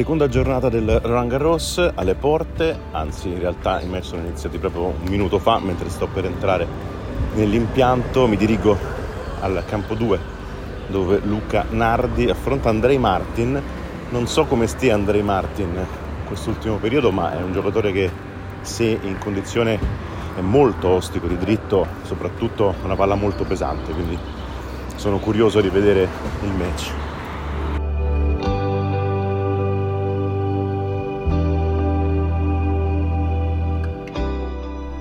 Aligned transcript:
Seconda 0.00 0.28
giornata 0.28 0.68
del 0.70 0.98
Roland 1.00 1.92
alle 1.94 2.14
porte, 2.14 2.74
anzi 2.92 3.28
in 3.28 3.38
realtà 3.38 3.80
i 3.80 3.86
match 3.86 4.06
sono 4.06 4.22
iniziati 4.22 4.56
proprio 4.58 4.84
un 4.84 5.02
minuto 5.08 5.38
fa 5.38 5.58
mentre 5.58 5.90
sto 5.90 6.06
per 6.06 6.24
entrare 6.24 6.99
nell'impianto, 7.34 8.26
mi 8.26 8.36
dirigo 8.36 8.76
al 9.40 9.62
campo 9.66 9.94
2 9.94 10.38
dove 10.88 11.20
Luca 11.22 11.64
Nardi 11.70 12.28
affronta 12.28 12.68
Andrei 12.68 12.98
Martin. 12.98 13.62
Non 14.10 14.26
so 14.26 14.44
come 14.44 14.66
stia 14.66 14.94
Andrei 14.94 15.22
Martin 15.22 15.68
in 15.68 16.26
quest'ultimo 16.26 16.76
periodo, 16.76 17.12
ma 17.12 17.38
è 17.38 17.42
un 17.42 17.52
giocatore 17.52 17.92
che 17.92 18.10
se 18.60 18.98
in 19.00 19.18
condizione 19.18 19.78
è 20.36 20.40
molto 20.40 20.88
ostico 20.88 21.26
di 21.26 21.38
dritto, 21.38 21.86
soprattutto 22.02 22.74
una 22.82 22.96
palla 22.96 23.14
molto 23.14 23.44
pesante, 23.44 23.92
quindi 23.92 24.18
sono 24.96 25.18
curioso 25.18 25.60
di 25.60 25.68
vedere 25.68 26.08
il 26.42 26.50
match. 26.50 27.09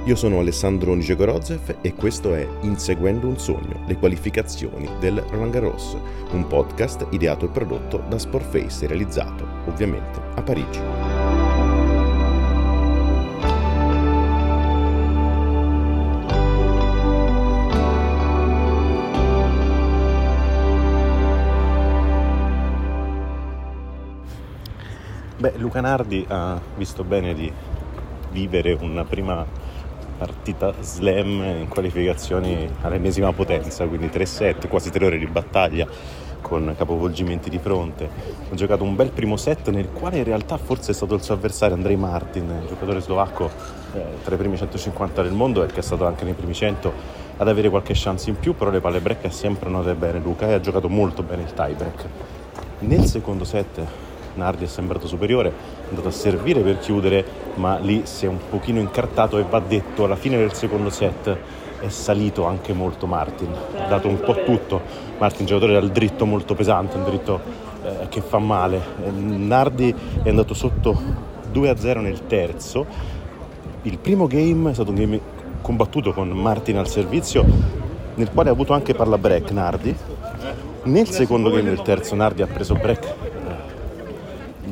Io 0.10 0.16
sono 0.16 0.40
Alessandro 0.40 0.96
Nicegorodzev 0.96 1.78
e 1.82 1.94
questo 1.94 2.34
è 2.34 2.44
Inseguendo 2.62 3.28
un 3.28 3.38
sogno, 3.38 3.84
le 3.86 3.96
qualificazioni 3.96 4.90
del 5.00 5.24
Roland 5.30 5.52
Garros, 5.52 5.96
un 6.32 6.48
podcast 6.48 7.06
ideato 7.12 7.46
e 7.46 7.50
prodotto 7.50 8.02
da 8.10 8.18
Sportface 8.18 8.86
e 8.86 8.88
realizzato, 8.88 9.46
ovviamente, 9.68 10.20
a 10.34 10.42
Parigi. 10.42 10.80
Beh, 25.38 25.54
Luca 25.58 25.82
Nardi 25.82 26.26
ha 26.28 26.60
visto 26.76 27.04
bene 27.04 27.36
di 27.36 27.54
vivere 28.32 28.74
una 28.74 29.04
prima 29.04 29.59
partita 30.20 30.74
slam 30.82 31.42
in 31.62 31.68
qualificazioni 31.70 32.70
all'ennesima 32.82 33.32
potenza, 33.32 33.86
quindi 33.86 34.10
3 34.10 34.26
set, 34.26 34.68
quasi 34.68 34.90
3 34.90 35.06
ore 35.06 35.18
di 35.18 35.26
battaglia 35.26 35.88
con 36.42 36.76
capovolgimenti 36.78 37.50
di 37.50 37.58
fronte. 37.58 38.10
Ha 38.52 38.56
giocato 38.56 38.84
un 38.84 38.98
bel 38.98 39.12
primo 39.12 39.38
set 39.38 39.70
nel 39.70 39.90
quale 39.92 40.18
in 40.18 40.26
realtà 40.26 40.58
forse 40.58 40.92
è 40.92 40.94
stato 40.94 41.16
il 41.16 41.24
suo 41.24 41.36
avversario 41.36 41.76
Andrei 41.76 41.96
Martin, 41.96 42.66
giocatore 42.68 43.00
slovacco 43.00 43.50
eh, 43.94 44.04
tra 44.24 44.36
i 44.36 44.38
primi 44.38 44.58
150 44.58 45.22
del 45.24 45.32
mondo 45.32 45.64
e 45.64 45.68
che 45.68 45.80
è 45.80 45.84
stato 45.84 46.06
anche 46.06 46.26
nei 46.26 46.34
primi 46.34 46.54
100 46.54 46.94
ad 47.38 47.48
avere 47.48 47.70
qualche 47.70 47.94
chance 47.96 48.30
in 48.30 48.38
più, 48.38 48.56
però 48.56 48.70
le 48.72 48.82
palle 48.82 49.00
break 49.00 49.26
ha 49.26 49.32
sempre 49.32 49.70
andate 49.70 49.94
bene 49.94 50.20
Luca 50.20 50.48
e 50.48 50.54
ha 50.54 50.60
giocato 50.60 50.90
molto 50.90 51.24
bene 51.24 51.44
il 51.44 51.54
tie 51.54 51.74
break. 51.74 52.06
Nel 52.80 53.06
secondo 53.06 53.46
set 53.46 54.08
Nardi 54.40 54.64
è 54.64 54.68
sembrato 54.68 55.08
superiore, 55.08 55.50
è 55.50 55.90
andato 55.90 56.08
a 56.08 56.12
servire 56.12 56.62
per 56.62 56.80
chiudere, 56.80 57.24
ma 57.56 57.78
lì 57.78 58.02
si 58.06 58.26
è 58.26 58.28
un 58.28 58.40
pochino 58.50 58.80
incartato 58.80 59.38
e 59.38 59.46
va 59.48 59.60
detto, 59.60 60.06
alla 60.06 60.16
fine 60.16 60.38
del 60.38 60.54
secondo 60.54 60.90
set 60.90 61.38
è 61.80 61.90
salito 61.90 62.46
anche 62.46 62.74
molto 62.74 63.06
Martin, 63.06 63.54
ha 63.78 63.88
dato 63.88 64.08
un 64.08 64.20
po' 64.20 64.44
tutto. 64.44 64.82
Martin 65.18 65.46
giocatore 65.46 65.74
dal 65.74 65.90
dritto 65.92 66.26
molto 66.26 66.56
pesante, 66.56 66.98
un 66.98 67.04
dritto 67.04 67.42
eh, 67.84 68.08
che 68.10 68.22
fa 68.22 68.40
male. 68.40 68.82
Eh, 69.04 69.10
Nardi 69.12 69.94
è 70.24 70.30
andato 70.30 70.54
sotto 70.54 70.98
2-0 71.54 72.00
nel 72.02 72.26
terzo. 72.26 72.86
Il 73.84 73.98
primo 73.98 74.28
game 74.28 74.72
è 74.72 74.74
stato 74.74 74.90
un 74.90 74.96
game 74.96 75.20
combattuto 75.62 76.14
con 76.14 76.30
Martin 76.30 76.78
al 76.78 76.88
servizio, 76.88 77.46
nel 78.16 78.30
quale 78.32 78.50
ha 78.50 78.54
avuto 78.54 78.74
anche 78.74 78.94
palla 78.94 79.18
break 79.18 79.52
Nardi. 79.52 79.96
Nel 80.84 81.10
secondo 81.10 81.50
game 81.50 81.64
del 81.64 81.82
terzo 81.82 82.16
Nardi 82.16 82.42
ha 82.42 82.48
preso 82.48 82.74
break 82.76 83.29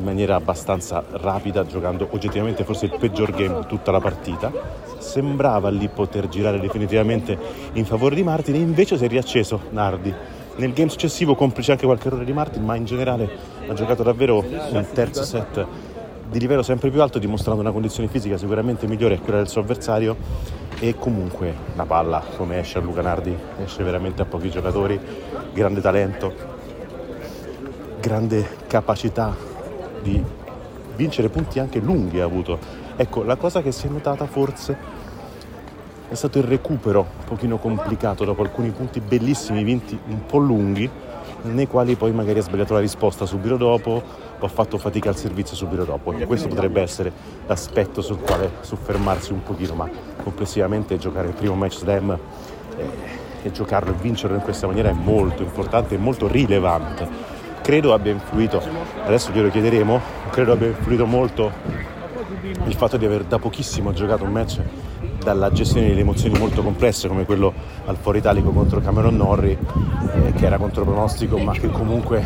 maniera 0.07 0.35
abbastanza 0.35 1.03
rapida, 1.11 1.65
giocando 1.65 2.07
oggettivamente 2.11 2.63
forse 2.63 2.85
il 2.85 2.95
peggior 2.97 3.31
game 3.31 3.65
tutta 3.67 3.91
la 3.91 3.99
partita. 3.99 4.51
Sembrava 4.97 5.69
lì 5.69 5.89
poter 5.89 6.29
girare 6.29 6.59
definitivamente 6.59 7.37
in 7.73 7.85
favore 7.85 8.15
di 8.15 8.23
Martin 8.23 8.55
e 8.55 8.59
invece 8.59 8.97
si 8.97 9.03
è 9.03 9.07
riacceso 9.07 9.59
Nardi. 9.71 10.13
Nel 10.55 10.73
game 10.73 10.89
successivo, 10.89 11.35
complice 11.35 11.73
anche 11.73 11.85
qualche 11.85 12.07
errore 12.07 12.25
di 12.25 12.33
Martin, 12.33 12.63
ma 12.63 12.75
in 12.75 12.85
generale 12.85 13.29
ha 13.67 13.73
giocato 13.73 14.01
davvero 14.01 14.43
un 14.43 14.85
terzo 14.93 15.23
set 15.23 15.65
di 16.29 16.39
livello 16.39 16.63
sempre 16.63 16.89
più 16.89 17.01
alto, 17.01 17.19
dimostrando 17.19 17.61
una 17.61 17.71
condizione 17.71 18.09
fisica 18.09 18.37
sicuramente 18.37 18.87
migliore 18.87 19.15
a 19.15 19.19
quella 19.19 19.37
del 19.37 19.49
suo 19.49 19.61
avversario. 19.61 20.15
E 20.79 20.95
comunque 20.97 21.53
la 21.75 21.85
palla, 21.85 22.23
come 22.37 22.59
esce 22.59 22.77
a 22.77 22.81
Luca 22.81 23.01
Nardi, 23.01 23.35
esce 23.63 23.83
veramente 23.83 24.21
a 24.21 24.25
pochi 24.25 24.49
giocatori, 24.49 24.99
grande 25.53 25.81
talento, 25.81 26.33
grande 27.99 28.47
capacità 28.67 29.56
di 30.01 30.23
vincere 30.95 31.29
punti 31.29 31.59
anche 31.59 31.79
lunghi 31.79 32.19
ha 32.19 32.25
avuto. 32.25 32.59
Ecco, 32.95 33.23
la 33.23 33.35
cosa 33.35 33.61
che 33.61 33.71
si 33.71 33.87
è 33.87 33.89
notata 33.89 34.25
forse 34.25 35.05
è 36.09 36.15
stato 36.15 36.37
il 36.39 36.45
recupero 36.45 37.01
un 37.01 37.25
pochino 37.25 37.57
complicato 37.57 38.25
dopo 38.25 38.41
alcuni 38.41 38.69
punti 38.69 38.99
bellissimi 38.99 39.63
vinti 39.63 39.97
un 40.07 40.25
po' 40.25 40.37
lunghi, 40.37 40.89
nei 41.43 41.67
quali 41.67 41.95
poi 41.95 42.11
magari 42.11 42.39
ha 42.39 42.41
sbagliato 42.41 42.73
la 42.73 42.79
risposta 42.79 43.25
subito 43.25 43.57
dopo 43.57 44.01
o 44.39 44.45
ha 44.45 44.49
fatto 44.49 44.77
fatica 44.77 45.09
al 45.09 45.17
servizio 45.17 45.55
subito 45.55 45.83
dopo. 45.83 46.11
Questo 46.11 46.47
potrebbe 46.47 46.81
essere 46.81 47.11
l'aspetto 47.45 48.01
sul 48.01 48.19
quale 48.19 48.51
soffermarsi 48.61 49.33
un 49.33 49.43
pochino, 49.43 49.73
ma 49.75 49.89
complessivamente 50.23 50.97
giocare 50.97 51.27
il 51.27 51.33
primo 51.33 51.55
match 51.55 51.77
slam 51.77 52.17
eh, 52.77 52.85
e 53.43 53.51
giocarlo 53.51 53.91
e 53.91 53.95
vincerlo 54.01 54.35
in 54.35 54.41
questa 54.41 54.65
maniera 54.65 54.89
è 54.89 54.93
molto 54.93 55.43
importante 55.43 55.95
e 55.95 55.97
molto 55.97 56.27
rilevante 56.27 57.36
credo 57.67 57.93
abbia 57.93 58.13
influito, 58.13 58.61
adesso 59.03 59.33
glielo 59.33 59.49
chiederemo, 59.49 59.99
credo 60.29 60.53
abbia 60.53 60.67
influito 60.67 61.05
molto 61.05 61.51
il 62.65 62.73
fatto 62.73 62.95
di 62.95 63.03
aver 63.03 63.25
da 63.25 63.39
pochissimo 63.39 63.91
giocato 63.91 64.23
un 64.23 64.31
match 64.31 64.61
dalla 65.21 65.51
gestione 65.51 65.89
delle 65.89 65.99
emozioni 65.99 66.39
molto 66.39 66.63
complesse 66.63 67.09
come 67.09 67.25
quello 67.25 67.53
al 67.87 67.97
Foro 67.97 68.17
Italico 68.17 68.51
contro 68.51 68.79
Cameron 68.79 69.17
Norrie 69.17 69.57
eh, 70.13 70.31
che 70.31 70.45
era 70.45 70.57
contro 70.57 70.85
pronostico 70.85 71.37
ma 71.39 71.51
che 71.51 71.67
comunque 71.67 72.23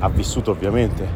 ha 0.00 0.08
vissuto 0.08 0.50
ovviamente 0.50 1.06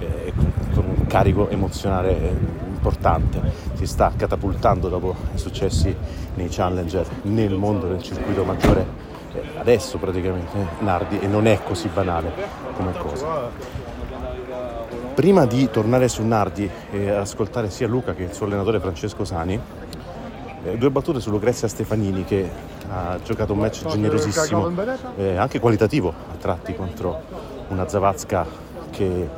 eh, 0.00 0.34
con 0.74 0.84
un 0.84 1.06
carico 1.06 1.48
emozionale 1.48 2.36
importante. 2.66 3.40
Si 3.72 3.86
sta 3.86 4.12
catapultando 4.14 4.90
dopo 4.90 5.16
i 5.34 5.38
successi 5.38 5.96
nei 6.34 6.48
challenger 6.50 7.06
nel 7.22 7.54
mondo 7.54 7.86
del 7.86 8.02
circuito 8.02 8.44
maggiore 8.44 8.99
adesso 9.58 9.98
praticamente 9.98 10.66
Nardi 10.78 11.18
e 11.18 11.26
non 11.26 11.46
è 11.46 11.60
così 11.62 11.88
banale 11.88 12.32
come 12.74 12.92
cosa. 12.96 13.50
Prima 15.14 15.44
di 15.46 15.68
tornare 15.70 16.08
su 16.08 16.22
Nardi 16.22 16.68
e 16.90 17.10
ascoltare 17.10 17.70
sia 17.70 17.86
Luca 17.86 18.14
che 18.14 18.22
il 18.22 18.32
suo 18.32 18.46
allenatore 18.46 18.80
Francesco 18.80 19.24
Sani, 19.24 19.60
eh, 20.64 20.76
due 20.76 20.90
battute 20.90 21.20
su 21.20 21.30
Lucrezia 21.30 21.68
Stefanini 21.68 22.24
che 22.24 22.48
ha 22.90 23.18
giocato 23.22 23.52
un 23.52 23.60
match 23.60 23.86
generosissimo, 23.86 24.72
eh, 25.16 25.36
anche 25.36 25.60
qualitativo 25.60 26.08
a 26.08 26.36
tratti 26.38 26.74
contro 26.74 27.22
una 27.68 27.88
Zavazka 27.88 28.46
che 28.90 29.04
eh, 29.04 29.28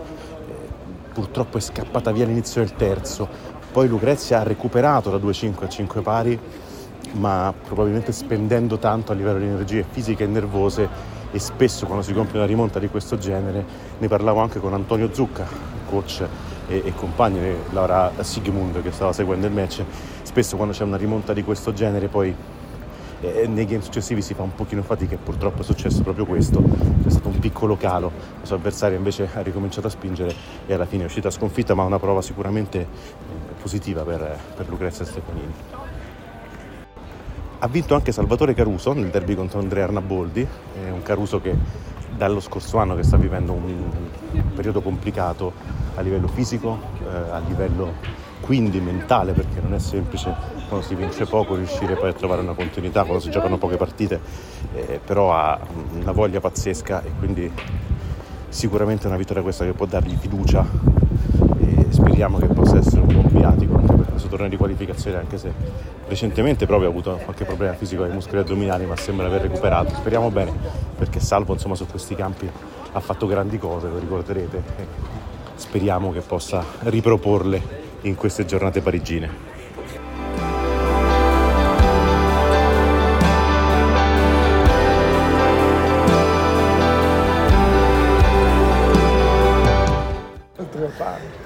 purtroppo 1.13 1.59
è 1.59 1.61
scappata 1.61 2.13
via 2.13 2.25
all'inizio 2.25 2.63
del 2.63 2.75
terzo. 2.75 3.29
Poi 3.73 3.89
Lucrezia 3.89 4.41
ha 4.41 4.43
recuperato 4.43 5.11
da 5.11 5.17
2-5 5.17 5.65
a 5.65 5.69
5 5.69 6.01
pari, 6.03 6.39
ma 7.13 7.53
probabilmente 7.67 8.13
spendendo 8.13 8.79
tanto 8.79 9.13
a 9.13 9.15
livello 9.15 9.39
di 9.39 9.47
energie 9.47 9.85
fisiche 9.89 10.25
e 10.25 10.27
nervose 10.27 10.89
e 11.31 11.39
spesso 11.39 11.87
quando 11.87 12.05
si 12.05 12.13
compie 12.13 12.39
una 12.39 12.47
rimonta 12.47 12.79
di 12.79 12.89
questo 12.89 13.17
genere, 13.17 13.65
ne 13.99 14.09
parlavo 14.09 14.41
anche 14.41 14.61
con 14.61 14.75
Antonio 14.75 15.13
Zucca, 15.13 15.47
coach 15.89 16.27
e, 16.69 16.83
e 16.85 16.95
compagno 16.95 17.41
di 17.41 17.55
Laura 17.71 18.13
Sigmund 18.21 18.83
che 18.83 18.93
stava 18.93 19.13
seguendo 19.13 19.47
il 19.47 19.53
match, 19.53 19.83
spesso 20.23 20.57
quando 20.57 20.75
c'è 20.75 20.85
una 20.85 20.97
rimonta 20.97 21.33
di 21.33 21.43
questo 21.43 21.73
genere 21.73 22.09
poi 22.09 22.35
eh, 23.23 23.47
nei 23.47 23.65
game 23.65 23.83
successivi 23.83 24.21
si 24.21 24.35
fa 24.35 24.43
un 24.43 24.55
pochino 24.55 24.83
fatica 24.83 25.15
e 25.15 25.19
purtroppo 25.19 25.63
è 25.63 25.65
successo 25.65 26.03
proprio 26.03 26.27
questo, 26.27 26.63
c'è 27.03 27.11
stato 27.11 27.29
un 27.29 27.39
piccolo 27.39 27.77
calo, 27.77 28.11
il 28.41 28.47
suo 28.47 28.57
avversario 28.57 28.97
invece 28.97 29.29
ha 29.33 29.41
ricominciato 29.41 29.87
a 29.87 29.91
spingere 29.91 30.35
e 30.67 30.75
alla 30.75 30.87
fine 30.87 31.05
è 31.05 31.07
uscita 31.07 31.31
sconfitta 31.31 31.75
ma 31.75 31.85
una 31.85 31.99
prova 31.99 32.21
sicuramente 32.21 32.81
eh, 32.81 32.87
positiva 33.61 34.03
per, 34.03 34.39
per 34.55 34.69
Lucrezia 34.69 35.05
Stefanini. 35.05 35.92
Ha 37.65 37.69
vinto 37.69 37.95
anche 37.95 38.11
Salvatore 38.11 38.55
Caruso 38.55 38.93
nel 38.93 39.11
derby 39.11 39.37
contro 39.37 39.61
Andrea 39.61 39.85
Arnaboldi, 39.85 40.41
è 40.43 40.91
un 40.91 41.01
Caruso 41.05 41.41
che 41.41 41.57
dallo 42.17 42.41
scorso 42.41 42.79
anno 42.79 42.97
che 42.97 43.05
sta 43.05 43.17
vivendo 43.17 43.53
un 43.53 43.89
periodo 44.53 44.81
complicato 44.81 45.53
a 45.95 46.01
livello 46.01 46.27
fisico, 46.27 46.77
eh, 47.05 47.31
a 47.31 47.39
livello 47.47 47.93
quindi 48.41 48.81
mentale, 48.81 49.31
perché 49.33 49.61
non 49.61 49.75
è 49.75 49.79
semplice 49.79 50.35
quando 50.67 50.85
si 50.85 50.97
vince 50.97 51.25
poco 51.25 51.55
riuscire 51.55 51.95
poi 51.95 52.09
a 52.09 52.13
trovare 52.15 52.41
una 52.41 52.55
continuità, 52.55 53.05
quando 53.05 53.23
si 53.23 53.31
giocano 53.31 53.59
poche 53.59 53.77
partite, 53.77 54.19
eh, 54.75 54.99
però 55.05 55.33
ha 55.33 55.57
una 55.93 56.11
voglia 56.11 56.41
pazzesca 56.41 57.05
e 57.05 57.13
quindi 57.17 57.49
sicuramente 58.49 59.07
una 59.07 59.17
vittoria 59.17 59.41
questa 59.41 59.65
che 59.65 59.73
può 59.73 59.87
dargli 59.87 60.17
fiducia 60.17 60.67
e 61.59 61.87
speriamo 61.91 62.39
che 62.39 62.47
possa 62.47 62.79
essere 62.79 63.03
un 63.03 63.07
buon 63.07 63.29
viatico 63.29 63.77
anche 63.77 63.95
per 63.95 64.07
questo 64.11 64.27
torneo 64.27 64.49
di 64.49 64.57
qualificazione 64.57 65.17
anche 65.17 65.39
se 65.39 65.53
recentemente 66.13 66.67
proprio 66.67 66.89
ha 66.89 66.91
avuto 66.91 67.19
qualche 67.25 67.45
problema 67.45 67.73
fisico 67.73 68.03
ai 68.03 68.11
muscoli 68.11 68.41
addominali 68.41 68.85
ma 68.85 68.97
sembra 68.97 69.27
aver 69.27 69.43
recuperato. 69.43 69.95
Speriamo 69.95 70.31
bene 70.31 70.53
perché 70.97 71.21
Salvo 71.21 71.55
insomma 71.55 71.75
su 71.75 71.87
questi 71.87 72.15
campi 72.15 72.49
ha 72.93 73.01
fatto 73.01 73.27
grandi 73.27 73.59
cose 73.59 73.89
lo 73.89 73.99
ricorderete 73.99 74.57
e 74.57 74.87
speriamo 75.55 76.13
che 76.13 76.21
possa 76.21 76.63
riproporle 76.81 77.81
in 78.03 78.15
queste 78.15 78.45
giornate 78.45 78.83
parigine 78.83 79.52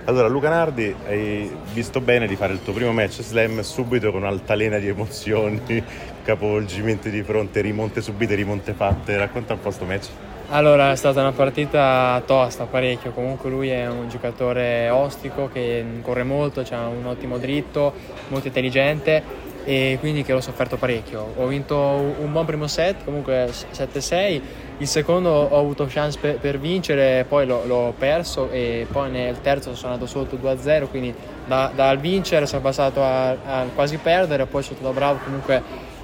Allora, 0.08 0.28
Luca 0.28 0.48
Nardi, 0.48 0.94
hai 1.08 1.50
visto 1.72 2.00
bene 2.00 2.28
di 2.28 2.36
fare 2.36 2.52
il 2.52 2.62
tuo 2.62 2.72
primo 2.72 2.92
match 2.92 3.22
slam 3.22 3.60
subito 3.62 4.12
con 4.12 4.22
un'altalena 4.22 4.78
di 4.78 4.86
emozioni, 4.86 5.82
capovolgimenti 6.22 7.10
di 7.10 7.24
fronte, 7.24 7.60
rimonte 7.60 8.00
subite, 8.00 8.36
rimonte 8.36 8.72
fatte. 8.72 9.16
Racconta 9.16 9.54
un 9.54 9.60
po' 9.60 9.72
sto 9.72 9.84
match. 9.84 10.08
Allora, 10.50 10.92
è 10.92 10.96
stata 10.96 11.22
una 11.22 11.32
partita 11.32 12.22
tosta, 12.24 12.66
parecchio. 12.66 13.10
Comunque 13.10 13.50
lui 13.50 13.68
è 13.70 13.88
un 13.88 14.08
giocatore 14.08 14.88
ostico 14.90 15.50
che 15.52 15.84
corre 16.02 16.22
molto, 16.22 16.64
ha 16.70 16.86
un 16.86 17.06
ottimo 17.06 17.38
dritto, 17.38 17.92
molto 18.28 18.46
intelligente 18.46 19.24
e 19.64 19.96
quindi 19.98 20.22
che 20.22 20.32
l'ho 20.32 20.40
sofferto 20.40 20.76
parecchio. 20.76 21.32
Ho 21.34 21.48
vinto 21.48 21.76
un 21.76 22.30
buon 22.30 22.44
primo 22.44 22.68
set, 22.68 23.02
comunque 23.04 23.50
7-6, 23.50 24.40
il 24.78 24.86
secondo 24.86 25.30
ho 25.30 25.58
avuto 25.58 25.86
chance 25.88 26.18
per, 26.18 26.38
per 26.38 26.58
vincere, 26.58 27.24
poi 27.26 27.46
l'ho, 27.46 27.64
l'ho, 27.64 27.94
perso 27.96 28.50
e 28.50 28.86
poi 28.90 29.10
nel 29.10 29.40
terzo 29.40 29.74
sono 29.74 29.94
andato 29.94 30.10
sotto 30.10 30.36
2-0, 30.36 30.88
quindi 30.88 31.14
da, 31.46 31.70
dal 31.74 31.98
vincere 31.98 32.46
sono 32.46 32.60
passato 32.60 33.02
a, 33.02 33.30
a, 33.30 33.66
quasi 33.74 33.96
perdere, 33.96 34.44
poi 34.46 34.62
sono 34.62 34.76
stato 34.76 34.92
bravo 34.92 35.18
comunque 35.24 35.62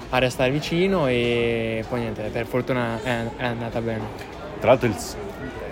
a 0.08 0.18
restare 0.18 0.50
vicino 0.50 1.06
e 1.06 1.84
poi 1.88 2.00
niente, 2.00 2.22
per 2.32 2.46
fortuna 2.46 2.98
è, 3.02 3.24
è 3.36 3.44
andata 3.44 3.80
bene. 3.80 4.04
Tra 4.58 4.70
l'altro 4.70 4.88
il, 4.88 4.96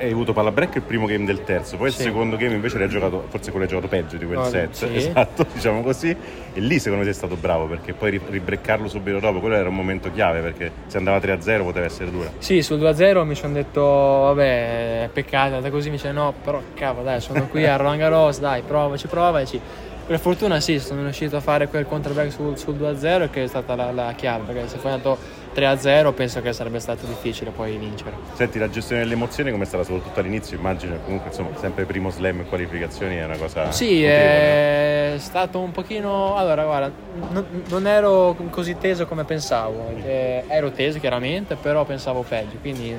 hai 0.00 0.12
avuto 0.12 0.32
palla 0.32 0.50
break 0.50 0.76
il 0.76 0.82
primo 0.82 1.06
game 1.06 1.24
del 1.24 1.44
terzo, 1.44 1.76
poi 1.76 1.90
sì. 1.90 2.00
il 2.00 2.08
secondo 2.08 2.36
game 2.36 2.54
invece 2.54 2.78
l'hai 2.78 2.88
giocato, 2.88 3.26
forse 3.28 3.50
quello 3.50 3.66
hai 3.66 3.70
giocato 3.70 3.88
peggio 3.88 4.16
di 4.16 4.24
quel 4.24 4.38
oh, 4.38 4.44
set, 4.44 4.72
sì. 4.72 4.88
esatto, 4.96 5.46
diciamo 5.52 5.82
così, 5.82 6.10
e 6.10 6.60
lì 6.60 6.78
secondo 6.78 6.98
me 6.98 7.04
sei 7.04 7.14
stato 7.14 7.36
bravo 7.36 7.66
perché 7.66 7.92
poi 7.92 8.20
ribreccarlo 8.28 8.88
subito 8.88 9.18
dopo, 9.18 9.40
quello 9.40 9.56
era 9.56 9.68
un 9.68 9.74
momento 9.74 10.10
chiave 10.10 10.40
perché 10.40 10.72
se 10.86 10.96
andava 10.96 11.18
3-0 11.18 11.62
poteva 11.62 11.84
essere 11.84 12.10
dura. 12.10 12.30
Sì, 12.38 12.62
sul 12.62 12.78
2-0 12.78 13.24
mi 13.24 13.34
sono 13.34 13.52
detto, 13.52 13.82
vabbè, 13.82 15.10
peccato, 15.12 15.60
da 15.60 15.70
così 15.70 15.90
mi 15.90 15.96
dice 15.96 16.12
no, 16.12 16.32
però 16.42 16.62
cavolo 16.74 17.04
dai, 17.04 17.20
sono 17.20 17.46
qui 17.48 17.66
a 17.66 17.76
Roland 17.76 17.98
Garros, 17.98 18.40
dai, 18.40 18.62
provaci, 18.62 19.06
provaci. 19.06 19.60
Per 20.06 20.18
fortuna 20.18 20.58
sì, 20.58 20.80
sono 20.80 21.02
riuscito 21.02 21.36
a 21.36 21.40
fare 21.40 21.68
quel 21.68 21.86
counterback 21.86 22.32
sul, 22.32 22.58
sul 22.58 22.74
2-0 22.74 23.30
che 23.30 23.44
è 23.44 23.46
stata 23.46 23.76
la, 23.76 23.92
la 23.92 24.12
chiave, 24.16 24.44
perché 24.44 24.66
se 24.66 24.76
fosse 24.78 24.88
andato 24.88 25.18
3-0 25.54 26.14
penso 26.14 26.40
che 26.40 26.52
sarebbe 26.52 26.78
stato 26.80 27.06
difficile 27.06 27.50
poi 27.50 27.76
vincere. 27.76 28.12
Senti, 28.34 28.58
la 28.58 28.68
gestione 28.68 29.02
delle 29.02 29.14
emozioni 29.14 29.50
come 29.50 29.64
è 29.64 29.66
stata 29.66 29.84
soprattutto 29.84 30.20
all'inizio? 30.20 30.56
Immagino 30.56 30.96
comunque 31.04 31.28
insomma 31.28 31.50
sempre 31.58 31.84
primo 31.84 32.10
slam 32.10 32.40
in 32.40 32.48
qualificazioni 32.48 33.16
è 33.16 33.24
una 33.24 33.36
cosa... 33.36 33.70
Sì, 33.72 34.02
è 34.04 35.14
stato 35.18 35.60
un 35.60 35.70
pochino... 35.70 36.36
Allora 36.36 36.64
guarda, 36.64 36.92
non, 37.30 37.64
non 37.68 37.86
ero 37.86 38.36
così 38.50 38.76
teso 38.78 39.06
come 39.06 39.24
pensavo, 39.24 39.92
eh, 40.04 40.44
ero 40.48 40.70
teso 40.70 40.98
chiaramente, 40.98 41.56
però 41.56 41.84
pensavo 41.84 42.22
peggio, 42.22 42.56
quindi 42.60 42.94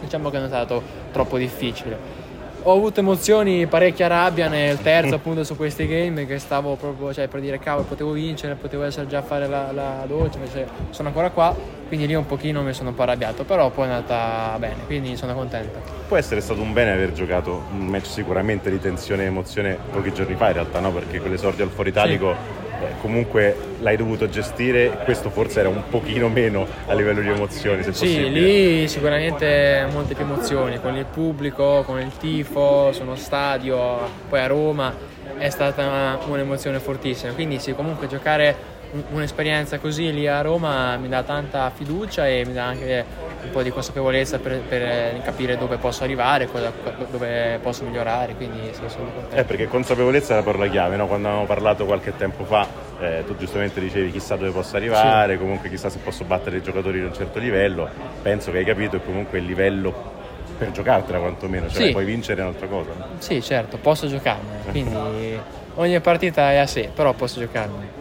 diciamo 0.00 0.30
che 0.30 0.36
non 0.36 0.46
è 0.46 0.48
stato 0.48 0.82
troppo 1.12 1.38
difficile 1.38 2.20
ho 2.64 2.72
avuto 2.74 3.00
emozioni, 3.00 3.66
parecchia 3.66 4.06
rabbia 4.06 4.48
nel 4.48 4.80
terzo 4.80 5.16
appunto 5.16 5.42
su 5.44 5.56
questi 5.56 5.86
game 5.86 6.26
che 6.26 6.38
stavo 6.38 6.76
proprio 6.76 7.12
cioè, 7.12 7.28
per 7.28 7.40
dire 7.40 7.58
cavolo 7.58 7.84
potevo 7.84 8.12
vincere, 8.12 8.54
potevo 8.54 8.84
essere 8.84 9.06
già 9.06 9.18
a 9.18 9.22
fare 9.22 9.48
la, 9.48 9.72
la 9.72 10.04
dolce, 10.06 10.38
invece 10.38 10.66
sono 10.90 11.08
ancora 11.08 11.30
qua, 11.30 11.54
quindi 11.92 12.08
lì 12.08 12.14
un 12.14 12.24
pochino 12.24 12.62
mi 12.62 12.72
sono 12.72 12.88
un 12.88 12.94
po' 12.94 13.02
arrabbiato, 13.02 13.44
però 13.44 13.68
poi 13.68 13.86
è 13.86 13.90
andata 13.90 14.56
bene, 14.58 14.86
quindi 14.86 15.14
sono 15.14 15.34
contento. 15.34 15.78
Può 16.08 16.16
essere 16.16 16.40
stato 16.40 16.62
un 16.62 16.72
bene 16.72 16.90
aver 16.90 17.12
giocato 17.12 17.66
un 17.70 17.84
match 17.84 18.06
sicuramente 18.06 18.70
di 18.70 18.80
tensione 18.80 19.24
e 19.24 19.26
emozione 19.26 19.76
pochi 19.90 20.10
giorni 20.10 20.34
fa 20.34 20.46
in 20.46 20.52
realtà, 20.54 20.80
no? 20.80 20.90
Perché 20.90 21.20
quell'esordio 21.20 21.64
al 21.64 21.70
Foro 21.70 21.90
Italico... 21.90 22.32
Sì 22.32 22.60
eh, 22.82 22.94
comunque 23.00 23.56
l'hai 23.78 23.96
dovuto 23.96 24.28
gestire 24.28 25.02
questo 25.04 25.30
forse 25.30 25.60
era 25.60 25.68
un 25.68 25.84
pochino 25.88 26.28
meno 26.28 26.66
a 26.86 26.94
livello 26.94 27.20
di 27.20 27.28
emozioni 27.28 27.84
se 27.84 27.92
sì, 27.92 28.06
possibile. 28.06 28.28
lì 28.28 28.88
sicuramente 28.88 29.86
molte 29.92 30.14
più 30.14 30.24
emozioni 30.24 30.80
con 30.80 30.96
il 30.96 31.04
pubblico, 31.04 31.84
con 31.86 32.00
il 32.00 32.10
tifo, 32.16 32.90
sono 32.92 33.14
stadio, 33.14 34.00
poi 34.28 34.40
a 34.40 34.46
Roma 34.48 34.92
è 35.38 35.48
stata 35.48 36.18
un'emozione 36.26 36.80
fortissima 36.80 37.32
quindi 37.34 37.60
sì 37.60 37.72
comunque 37.72 38.08
giocare 38.08 38.71
un'esperienza 39.12 39.78
così 39.78 40.12
lì 40.12 40.26
a 40.28 40.42
Roma 40.42 40.96
mi 40.96 41.08
dà 41.08 41.22
tanta 41.22 41.70
fiducia 41.70 42.28
e 42.28 42.44
mi 42.44 42.52
dà 42.52 42.64
anche 42.64 43.04
un 43.42 43.50
po' 43.50 43.62
di 43.62 43.70
consapevolezza 43.70 44.38
per, 44.38 44.60
per 44.60 45.20
capire 45.22 45.56
dove 45.56 45.76
posso 45.78 46.04
arrivare, 46.04 46.46
cosa, 46.46 46.72
dove 47.10 47.58
posso 47.62 47.84
migliorare, 47.84 48.34
quindi 48.34 48.60
sì, 48.72 48.82
sono 48.86 49.10
contento. 49.12 49.36
Eh, 49.36 49.44
perché 49.44 49.66
consapevolezza 49.66 50.34
è 50.34 50.36
la 50.36 50.42
parola 50.42 50.68
chiave, 50.68 50.96
no? 50.96 51.06
quando 51.06 51.28
abbiamo 51.28 51.46
parlato 51.46 51.84
qualche 51.84 52.14
tempo 52.16 52.44
fa, 52.44 52.66
eh, 53.00 53.24
tu 53.26 53.36
giustamente 53.36 53.80
dicevi 53.80 54.10
chissà 54.10 54.36
dove 54.36 54.50
posso 54.50 54.76
arrivare, 54.76 55.34
sì. 55.34 55.38
comunque 55.38 55.68
chissà 55.70 55.88
se 55.88 55.98
posso 55.98 56.24
battere 56.24 56.58
i 56.58 56.62
giocatori 56.62 57.00
di 57.00 57.06
un 57.06 57.14
certo 57.14 57.38
livello, 57.38 57.88
penso 58.20 58.50
che 58.50 58.58
hai 58.58 58.64
capito 58.64 58.98
che 58.98 59.04
comunque 59.04 59.38
il 59.38 59.44
livello 59.44 60.20
per 60.58 60.70
giocartela 60.70 61.18
quantomeno, 61.18 61.68
cioè 61.68 61.86
sì. 61.86 61.90
puoi 61.90 62.04
vincere 62.04 62.42
è 62.42 62.44
un'altra 62.44 62.66
cosa. 62.66 62.90
Sì, 63.18 63.42
certo, 63.42 63.78
posso 63.78 64.06
giocarne, 64.06 64.60
quindi 64.70 65.36
ogni 65.74 65.98
partita 66.00 66.52
è 66.52 66.58
a 66.58 66.66
sé, 66.66 66.90
però 66.94 67.12
posso 67.14 67.40
giocarne 67.40 68.00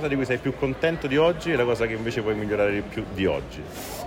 cosa 0.00 0.08
di 0.08 0.16
cui 0.16 0.24
sei 0.24 0.38
più 0.38 0.54
contento 0.56 1.06
di 1.06 1.16
oggi 1.16 1.52
e 1.52 1.56
la 1.56 1.64
cosa 1.64 1.86
che 1.86 1.92
invece 1.92 2.22
vuoi 2.22 2.34
migliorare 2.34 2.72
di 2.72 2.80
più 2.80 3.04
di 3.12 3.26
oggi? 3.26 3.62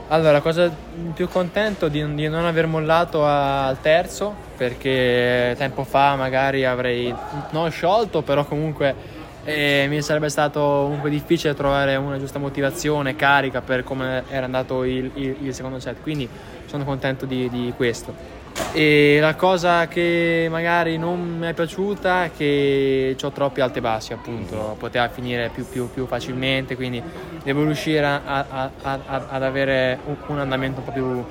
Allora, 0.09 0.41
cosa 0.41 0.69
più 1.13 1.29
contento 1.29 1.88
di, 1.88 2.13
di 2.15 2.27
non 2.27 2.45
aver 2.45 2.67
mollato 2.67 3.25
al 3.25 3.79
terzo, 3.79 4.33
perché 4.57 5.55
tempo 5.57 5.83
fa 5.83 6.15
magari 6.15 6.65
avrei 6.65 7.13
non 7.51 7.69
sciolto, 7.71 8.21
però 8.23 8.43
comunque 8.43 9.21
eh, 9.45 9.85
mi 9.88 10.01
sarebbe 10.01 10.29
stato 10.29 10.59
comunque 10.59 11.09
difficile 11.09 11.53
trovare 11.53 11.95
una 11.95 12.17
giusta 12.17 12.39
motivazione, 12.39 13.15
carica 13.15 13.62
per 13.62 13.83
come 13.83 14.23
era 14.29 14.45
andato 14.45 14.83
il, 14.83 15.12
il, 15.13 15.35
il 15.41 15.53
secondo 15.53 15.79
set, 15.79 16.01
quindi 16.01 16.27
sono 16.65 16.83
contento 16.83 17.25
di, 17.25 17.50
di 17.50 17.73
questo. 17.75 18.32
E 18.75 19.19
la 19.19 19.36
cosa 19.36 19.88
che 19.88 20.48
magari 20.50 20.98
non 20.98 21.38
mi 21.38 21.48
è 21.48 21.53
piaciuta 21.53 22.25
è 22.25 22.31
che 22.36 23.15
ho 23.22 23.31
troppi 23.31 23.62
alti 23.62 23.77
e 23.77 23.81
bassi, 23.81 24.13
appunto, 24.13 24.75
poteva 24.79 25.07
finire 25.10 25.50
più, 25.53 25.67
più, 25.67 25.91
più 25.91 26.07
facilmente, 26.07 26.75
quindi 26.75 27.01
devo 27.43 27.63
riuscire 27.65 28.03
a, 28.03 28.22
a, 28.25 28.72
a, 28.81 29.00
ad 29.29 29.43
avere 29.43 30.00
un, 30.05 30.15
un 30.25 30.39
andamento 30.39 30.79
un 30.79 30.86
po' 30.86 30.91
più 30.91 31.24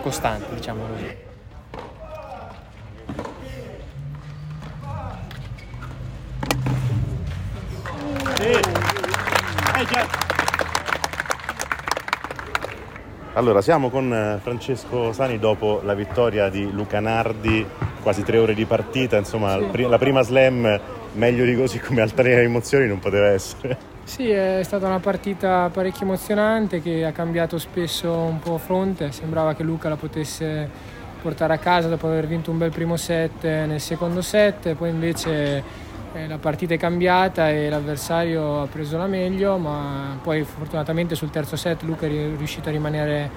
costante, 0.00 0.54
diciamo 0.54 0.86
così. 0.86 1.24
Hey, 8.38 8.52
eh, 8.52 9.86
certo. 9.86 10.26
hey 10.28 10.35
allora, 13.36 13.60
siamo 13.60 13.90
con 13.90 14.10
eh, 14.10 14.38
Francesco 14.40 15.12
Sani 15.12 15.38
dopo 15.38 15.82
la 15.84 15.92
vittoria 15.92 16.48
di 16.48 16.72
Luca 16.72 17.00
Nardi, 17.00 17.66
quasi 18.02 18.22
tre 18.22 18.38
ore 18.38 18.54
di 18.54 18.64
partita, 18.64 19.18
insomma 19.18 19.58
pri- 19.58 19.86
la 19.86 19.98
prima 19.98 20.22
slam 20.22 20.80
meglio 21.12 21.44
di 21.44 21.54
così 21.54 21.78
come 21.78 22.00
altre 22.00 22.40
emozioni 22.40 22.86
non 22.86 22.98
poteva 22.98 23.26
essere. 23.26 23.76
Sì, 24.04 24.30
è 24.30 24.62
stata 24.62 24.86
una 24.86 25.00
partita 25.00 25.68
parecchio 25.70 26.06
emozionante 26.06 26.80
che 26.80 27.04
ha 27.04 27.12
cambiato 27.12 27.58
spesso 27.58 28.10
un 28.10 28.38
po' 28.38 28.56
fronte, 28.56 29.12
sembrava 29.12 29.54
che 29.54 29.62
Luca 29.62 29.90
la 29.90 29.96
potesse 29.96 30.70
portare 31.20 31.52
a 31.52 31.58
casa 31.58 31.88
dopo 31.88 32.06
aver 32.06 32.26
vinto 32.26 32.50
un 32.50 32.56
bel 32.56 32.70
primo 32.70 32.96
set 32.96 33.42
nel 33.42 33.82
secondo 33.82 34.22
set, 34.22 34.72
poi 34.72 34.88
invece 34.88 35.62
eh, 36.14 36.26
la 36.26 36.38
partita 36.38 36.74
è 36.74 36.78
cambiata 36.78 37.50
e 37.50 37.68
l'avversario 37.68 38.62
ha 38.62 38.66
preso 38.66 38.96
la 38.96 39.06
meglio, 39.06 39.56
ma 39.58 40.18
poi 40.22 40.42
fortunatamente 40.44 41.14
sul 41.14 41.30
terzo 41.30 41.56
set 41.56 41.82
Luca 41.82 42.06
è 42.06 42.08
riuscito 42.08 42.68
a 42.68 42.72
rimanere 42.72 43.30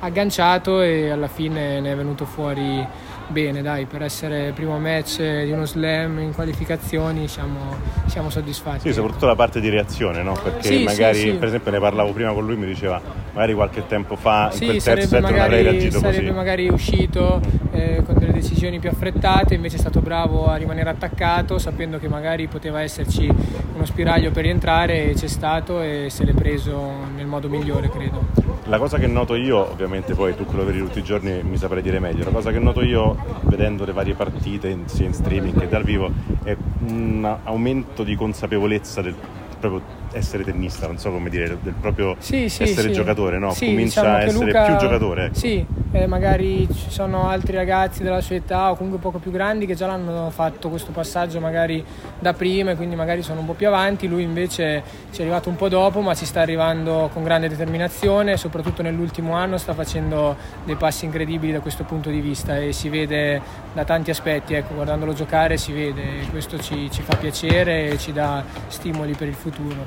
agganciato 0.00 0.80
e 0.80 1.10
alla 1.10 1.28
fine 1.28 1.78
ne 1.80 1.92
è 1.92 1.96
venuto 1.96 2.24
fuori 2.24 2.84
bene, 3.28 3.62
dai, 3.62 3.84
per 3.86 4.02
essere 4.02 4.48
il 4.48 4.52
primo 4.52 4.76
match 4.78 5.18
di 5.22 5.50
uno 5.52 5.64
slam 5.64 6.18
in 6.18 6.34
qualificazioni 6.34 7.28
siamo, 7.28 7.76
siamo 8.06 8.28
soddisfatti. 8.28 8.80
Sì, 8.88 8.92
soprattutto 8.92 9.26
la 9.26 9.36
parte 9.36 9.60
di 9.60 9.68
reazione, 9.68 10.22
no? 10.22 10.32
Perché 10.42 10.66
Sì, 10.66 10.78
sì, 10.78 10.82
magari, 10.84 11.18
sì. 11.18 11.30
per 11.32 11.48
esempio, 11.48 11.70
ne 11.70 11.78
parlavo 11.78 12.12
prima 12.12 12.32
con 12.32 12.44
lui, 12.44 12.56
mi 12.56 12.66
diceva, 12.66 13.00
magari 13.32 13.54
qualche 13.54 13.86
tempo 13.86 14.16
fa 14.16 14.48
in 14.50 14.58
Sì, 14.58 14.64
quel 14.64 14.82
terzo 14.82 15.06
sarebbe 15.06 15.06
set 15.06 15.20
non 15.20 15.40
avrei 15.40 15.62
reagito 15.62 15.98
sarebbe 16.00 16.20
così. 16.24 16.32
magari 16.32 16.68
uscito 16.68 17.40
eh, 17.72 18.02
con 18.04 18.14
delle 18.16 18.32
decisioni 18.32 18.78
più 18.78 18.88
affrettate, 18.88 19.54
invece 19.54 19.76
è 19.76 19.78
stato 19.78 20.00
bravo 20.00 20.46
a 20.46 20.56
rimanere 20.56 20.90
attaccato, 20.90 21.58
sapendo 21.58 21.98
che 21.98 22.08
magari 22.08 22.46
poteva 22.46 22.82
esserci 22.82 23.26
uno 23.74 23.84
spiraglio 23.84 24.30
per 24.30 24.44
rientrare 24.44 25.10
e 25.10 25.14
c'è 25.14 25.26
stato 25.26 25.80
e 25.80 26.06
se 26.10 26.24
l'è 26.24 26.32
preso 26.32 26.92
nel 27.14 27.26
modo 27.26 27.48
migliore, 27.48 27.88
credo. 27.88 28.24
La 28.66 28.78
cosa 28.78 28.98
che 28.98 29.06
noto 29.06 29.34
io, 29.34 29.70
ovviamente 29.70 30.14
poi 30.14 30.36
tu 30.36 30.46
che 30.46 30.56
lo 30.56 30.64
vedi 30.64 30.78
tutti 30.78 31.00
i 31.00 31.02
giorni 31.02 31.42
mi 31.42 31.56
saprai 31.56 31.82
dire 31.82 31.98
meglio, 31.98 32.24
la 32.24 32.30
cosa 32.30 32.52
che 32.52 32.58
noto 32.58 32.82
io 32.82 33.16
vedendo 33.42 33.84
le 33.84 33.92
varie 33.92 34.14
partite 34.14 34.78
sia 34.84 35.06
in 35.06 35.14
streaming 35.14 35.58
che 35.58 35.68
dal 35.68 35.82
vivo 35.82 36.10
è 36.44 36.56
un 36.86 37.38
aumento 37.44 38.04
di 38.04 38.14
consapevolezza 38.14 39.02
del 39.02 39.14
proprio 39.58 40.00
essere 40.12 40.44
tennista, 40.44 40.86
non 40.86 40.98
so 40.98 41.10
come 41.10 41.30
dire, 41.30 41.56
del 41.62 41.74
proprio 41.80 42.16
Sì, 42.18 42.48
sì, 42.48 42.64
essere 42.64 42.88
sì. 42.88 42.94
giocatore, 42.94 43.38
no? 43.38 43.54
Comincia 43.58 44.00
diciamo 44.00 44.16
a 44.16 44.22
essere 44.22 44.44
Luca- 44.46 44.64
più 44.66 44.76
giocatore. 44.76 45.24
ecco. 45.26 45.34
Sì, 45.34 45.66
eh, 45.92 46.06
magari 46.06 46.66
ci 46.72 46.90
sono 46.90 47.28
altri 47.28 47.54
ragazzi 47.56 48.02
della 48.02 48.20
sua 48.20 48.36
età 48.36 48.70
o 48.70 48.76
comunque 48.76 49.00
poco 49.00 49.18
più 49.18 49.30
grandi 49.30 49.66
che 49.66 49.74
già 49.74 49.86
l'hanno 49.86 50.30
fatto 50.30 50.68
questo 50.68 50.90
passaggio 50.92 51.40
magari 51.40 51.84
da 52.18 52.32
prima 52.32 52.72
e 52.72 52.76
quindi 52.76 52.94
magari 52.94 53.22
sono 53.22 53.40
un 53.40 53.46
po' 53.46 53.54
più 53.54 53.66
avanti, 53.68 54.08
lui 54.08 54.22
invece 54.22 54.82
ci 55.12 55.18
è 55.18 55.22
arrivato 55.22 55.48
un 55.48 55.56
po' 55.56 55.68
dopo 55.68 56.00
ma 56.00 56.14
ci 56.14 56.24
sta 56.24 56.40
arrivando 56.40 57.10
con 57.12 57.22
grande 57.24 57.48
determinazione, 57.48 58.36
soprattutto 58.36 58.82
nell'ultimo 58.82 59.34
anno 59.34 59.56
sta 59.58 59.74
facendo 59.74 60.36
dei 60.64 60.76
passi 60.76 61.04
incredibili 61.04 61.52
da 61.52 61.60
questo 61.60 61.84
punto 61.84 62.10
di 62.10 62.20
vista 62.20 62.56
e 62.58 62.72
si 62.72 62.88
vede 62.88 63.40
da 63.72 63.84
tanti 63.84 64.10
aspetti, 64.10 64.54
ecco, 64.54 64.74
guardandolo 64.74 65.12
giocare 65.12 65.56
si 65.56 65.72
vede 65.72 66.26
questo 66.30 66.58
ci, 66.58 66.90
ci 66.90 67.02
fa 67.02 67.16
piacere 67.16 67.90
e 67.90 67.98
ci 67.98 68.12
dà 68.12 68.42
stimoli 68.68 69.12
per 69.14 69.28
il 69.28 69.34
futuro. 69.34 69.84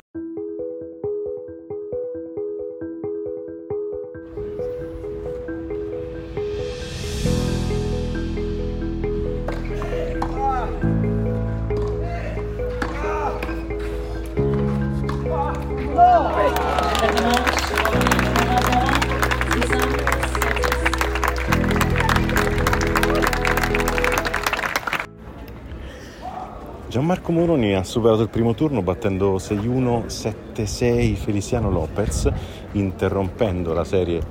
Moroni 27.55 27.73
ha 27.73 27.83
superato 27.85 28.21
il 28.21 28.27
primo 28.27 28.53
turno 28.53 28.81
battendo 28.81 29.37
6-1, 29.37 30.07
7-6 30.07 31.15
Feliciano 31.15 31.71
Lopez, 31.71 32.29
interrompendo 32.73 33.71
la 33.71 33.85
serie 33.85 34.21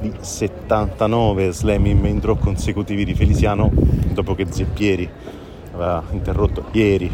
di 0.00 0.10
79 0.18 1.52
slam 1.52 1.84
in 1.84 2.00
main 2.00 2.18
draw 2.20 2.38
consecutivi 2.38 3.04
di 3.04 3.12
Feliciano 3.12 3.70
dopo 4.14 4.34
che 4.34 4.46
Zeppieri 4.48 5.06
aveva 5.74 6.02
interrotto 6.12 6.64
ieri 6.72 7.10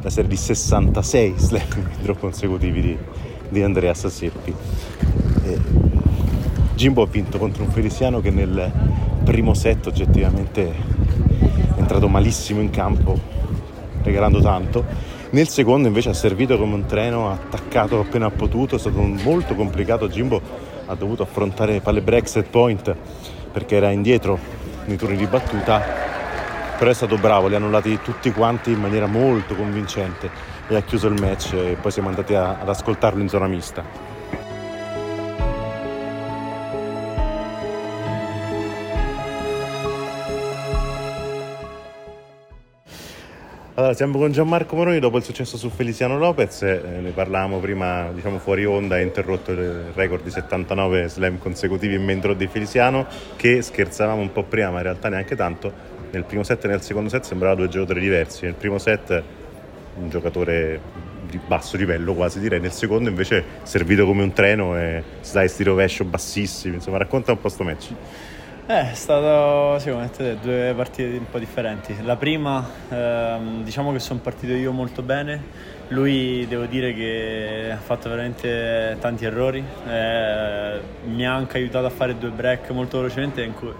la 0.00 0.10
serie 0.10 0.28
di 0.28 0.36
66 0.36 1.34
slam 1.36 1.62
in 1.76 1.82
main 1.84 2.02
draw 2.02 2.16
consecutivi 2.16 2.80
di, 2.80 2.98
di 3.50 3.62
Andrea 3.62 3.94
Sasseppi. 3.94 4.54
Jimbo 6.74 7.02
ha 7.02 7.06
vinto 7.06 7.38
contro 7.38 7.62
un 7.62 7.70
Feliciano 7.70 8.20
che 8.20 8.30
nel 8.30 8.72
primo 9.22 9.54
set 9.54 9.86
oggettivamente 9.86 10.68
è 10.68 11.78
entrato 11.78 12.08
malissimo 12.08 12.60
in 12.60 12.70
campo 12.70 13.37
regalando 14.02 14.40
tanto. 14.40 14.84
Nel 15.30 15.48
secondo 15.48 15.88
invece 15.88 16.08
ha 16.08 16.14
servito 16.14 16.56
come 16.56 16.74
un 16.74 16.86
treno, 16.86 17.28
ha 17.28 17.32
attaccato 17.32 18.00
appena 18.00 18.26
ha 18.26 18.30
potuto, 18.30 18.76
è 18.76 18.78
stato 18.78 19.00
molto 19.00 19.54
complicato. 19.54 20.08
Jimbo 20.08 20.40
ha 20.86 20.94
dovuto 20.94 21.22
affrontare 21.22 21.80
palle 21.80 22.00
break 22.00 22.28
set 22.28 22.48
point 22.48 22.94
perché 23.52 23.76
era 23.76 23.90
indietro 23.90 24.38
nei 24.86 24.96
turni 24.96 25.16
di 25.16 25.26
battuta, 25.26 25.82
però 26.78 26.90
è 26.90 26.94
stato 26.94 27.16
bravo, 27.16 27.48
li 27.48 27.54
ha 27.54 27.58
annullati 27.58 28.00
tutti 28.02 28.30
quanti 28.32 28.72
in 28.72 28.80
maniera 28.80 29.06
molto 29.06 29.54
convincente 29.54 30.30
e 30.66 30.76
ha 30.76 30.80
chiuso 30.82 31.08
il 31.08 31.20
match 31.20 31.52
e 31.52 31.76
poi 31.80 31.90
siamo 31.90 32.08
andati 32.08 32.34
a- 32.34 32.58
ad 32.60 32.68
ascoltarlo 32.68 33.20
in 33.20 33.28
zona 33.28 33.46
mista. 33.46 34.07
Allora, 43.78 43.94
siamo 43.94 44.18
con 44.18 44.32
Gianmarco 44.32 44.74
Moroni 44.74 44.98
dopo 44.98 45.18
il 45.18 45.22
successo 45.22 45.56
su 45.56 45.68
Feliciano 45.68 46.18
Lopez, 46.18 46.62
eh, 46.62 46.82
ne 47.00 47.12
parlavamo 47.12 47.60
prima, 47.60 48.10
diciamo 48.12 48.40
fuori 48.40 48.64
onda, 48.64 48.96
ha 48.96 49.00
interrotto 49.00 49.52
il 49.52 49.92
record 49.94 50.24
di 50.24 50.30
79 50.30 51.06
slam 51.06 51.38
consecutivi 51.38 51.94
in 51.94 52.02
main 52.02 52.18
draw 52.18 52.34
di 52.34 52.48
Feliciano, 52.48 53.06
che 53.36 53.62
scherzavamo 53.62 54.20
un 54.20 54.32
po' 54.32 54.42
prima, 54.42 54.70
ma 54.70 54.78
in 54.78 54.82
realtà 54.82 55.08
neanche 55.08 55.36
tanto, 55.36 55.72
nel 56.10 56.24
primo 56.24 56.42
set 56.42 56.64
e 56.64 56.66
nel 56.66 56.80
secondo 56.80 57.08
set 57.08 57.22
sembrava 57.22 57.54
due 57.54 57.68
giocatori 57.68 58.00
diversi, 58.00 58.46
nel 58.46 58.54
primo 58.54 58.78
set 58.78 59.22
un 59.94 60.10
giocatore 60.10 60.80
di 61.30 61.38
basso 61.46 61.76
livello 61.76 62.14
quasi 62.14 62.40
direi, 62.40 62.58
nel 62.58 62.72
secondo 62.72 63.08
invece 63.08 63.44
servito 63.62 64.06
come 64.06 64.24
un 64.24 64.32
treno 64.32 64.76
e 64.76 65.04
slice 65.20 65.54
di 65.58 65.62
rovescio 65.62 66.02
bassissimi, 66.02 66.74
insomma 66.74 66.98
racconta 66.98 67.30
un 67.30 67.40
po' 67.40 67.48
sto 67.48 67.62
match. 67.62 67.92
Eh, 68.70 68.90
è 68.90 68.94
stato, 68.94 69.78
sì, 69.78 69.88
come 69.88 70.02
hai 70.02 70.08
detto 70.08 70.22
te, 70.22 70.36
due 70.42 70.74
partite 70.76 71.16
un 71.16 71.24
po' 71.30 71.38
differenti. 71.38 71.96
La 72.02 72.16
prima, 72.16 72.68
ehm, 72.90 73.64
diciamo 73.64 73.92
che 73.92 73.98
sono 73.98 74.20
partito 74.20 74.52
io 74.52 74.72
molto 74.72 75.00
bene, 75.00 75.42
lui 75.88 76.46
devo 76.46 76.66
dire 76.66 76.92
che 76.92 77.70
ha 77.72 77.78
fatto 77.78 78.10
veramente 78.10 78.98
tanti 79.00 79.24
errori, 79.24 79.64
eh, 79.88 80.80
mi 81.06 81.26
ha 81.26 81.32
anche 81.32 81.56
aiutato 81.56 81.86
a 81.86 81.90
fare 81.90 82.18
due 82.18 82.28
break 82.28 82.68
molto 82.72 82.98
velocemente 82.98 83.42
in 83.42 83.54
cui- 83.54 83.72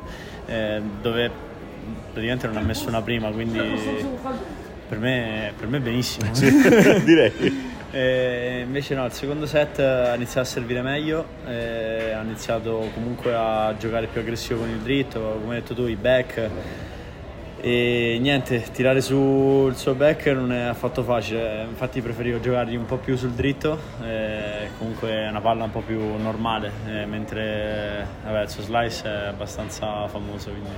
eh, 0.46 0.80
dove 1.02 1.30
praticamente 2.10 2.46
non 2.46 2.56
ha 2.56 2.60
messo 2.62 2.88
una 2.88 3.02
prima, 3.02 3.28
quindi 3.28 3.60
per 4.88 4.96
me, 4.96 5.52
per 5.58 5.68
me 5.68 5.80
benissimo. 5.80 6.30
direi. 7.04 7.76
E 7.90 8.62
invece 8.66 8.94
no, 8.94 9.06
il 9.06 9.12
secondo 9.12 9.46
set 9.46 9.78
ha 9.78 10.14
iniziato 10.14 10.40
a 10.40 10.44
servire 10.44 10.82
meglio, 10.82 11.24
eh, 11.46 12.12
ha 12.12 12.20
iniziato 12.22 12.90
comunque 12.92 13.34
a 13.34 13.74
giocare 13.78 14.06
più 14.08 14.20
aggressivo 14.20 14.60
con 14.60 14.68
il 14.68 14.78
dritto, 14.78 15.38
come 15.40 15.54
hai 15.54 15.60
detto 15.60 15.74
tu, 15.74 15.86
i 15.86 15.96
back. 15.96 16.50
E 17.60 18.18
niente, 18.20 18.62
tirare 18.72 19.00
su 19.00 19.66
il 19.68 19.74
suo 19.74 19.94
back 19.94 20.26
non 20.26 20.52
è 20.52 20.60
affatto 20.60 21.02
facile, 21.02 21.64
infatti 21.68 22.00
preferivo 22.00 22.38
giocargli 22.38 22.76
un 22.76 22.84
po' 22.84 22.98
più 22.98 23.16
sul 23.16 23.32
dritto, 23.32 23.76
eh, 24.04 24.68
comunque 24.78 25.10
è 25.10 25.28
una 25.28 25.40
palla 25.40 25.64
un 25.64 25.72
po' 25.72 25.80
più 25.80 25.98
normale, 26.18 26.70
eh, 26.86 27.04
mentre 27.06 28.06
vabbè, 28.22 28.42
il 28.42 28.48
suo 28.48 28.62
slice 28.62 29.08
è 29.08 29.26
abbastanza 29.26 30.06
famoso, 30.06 30.50
quindi. 30.50 30.70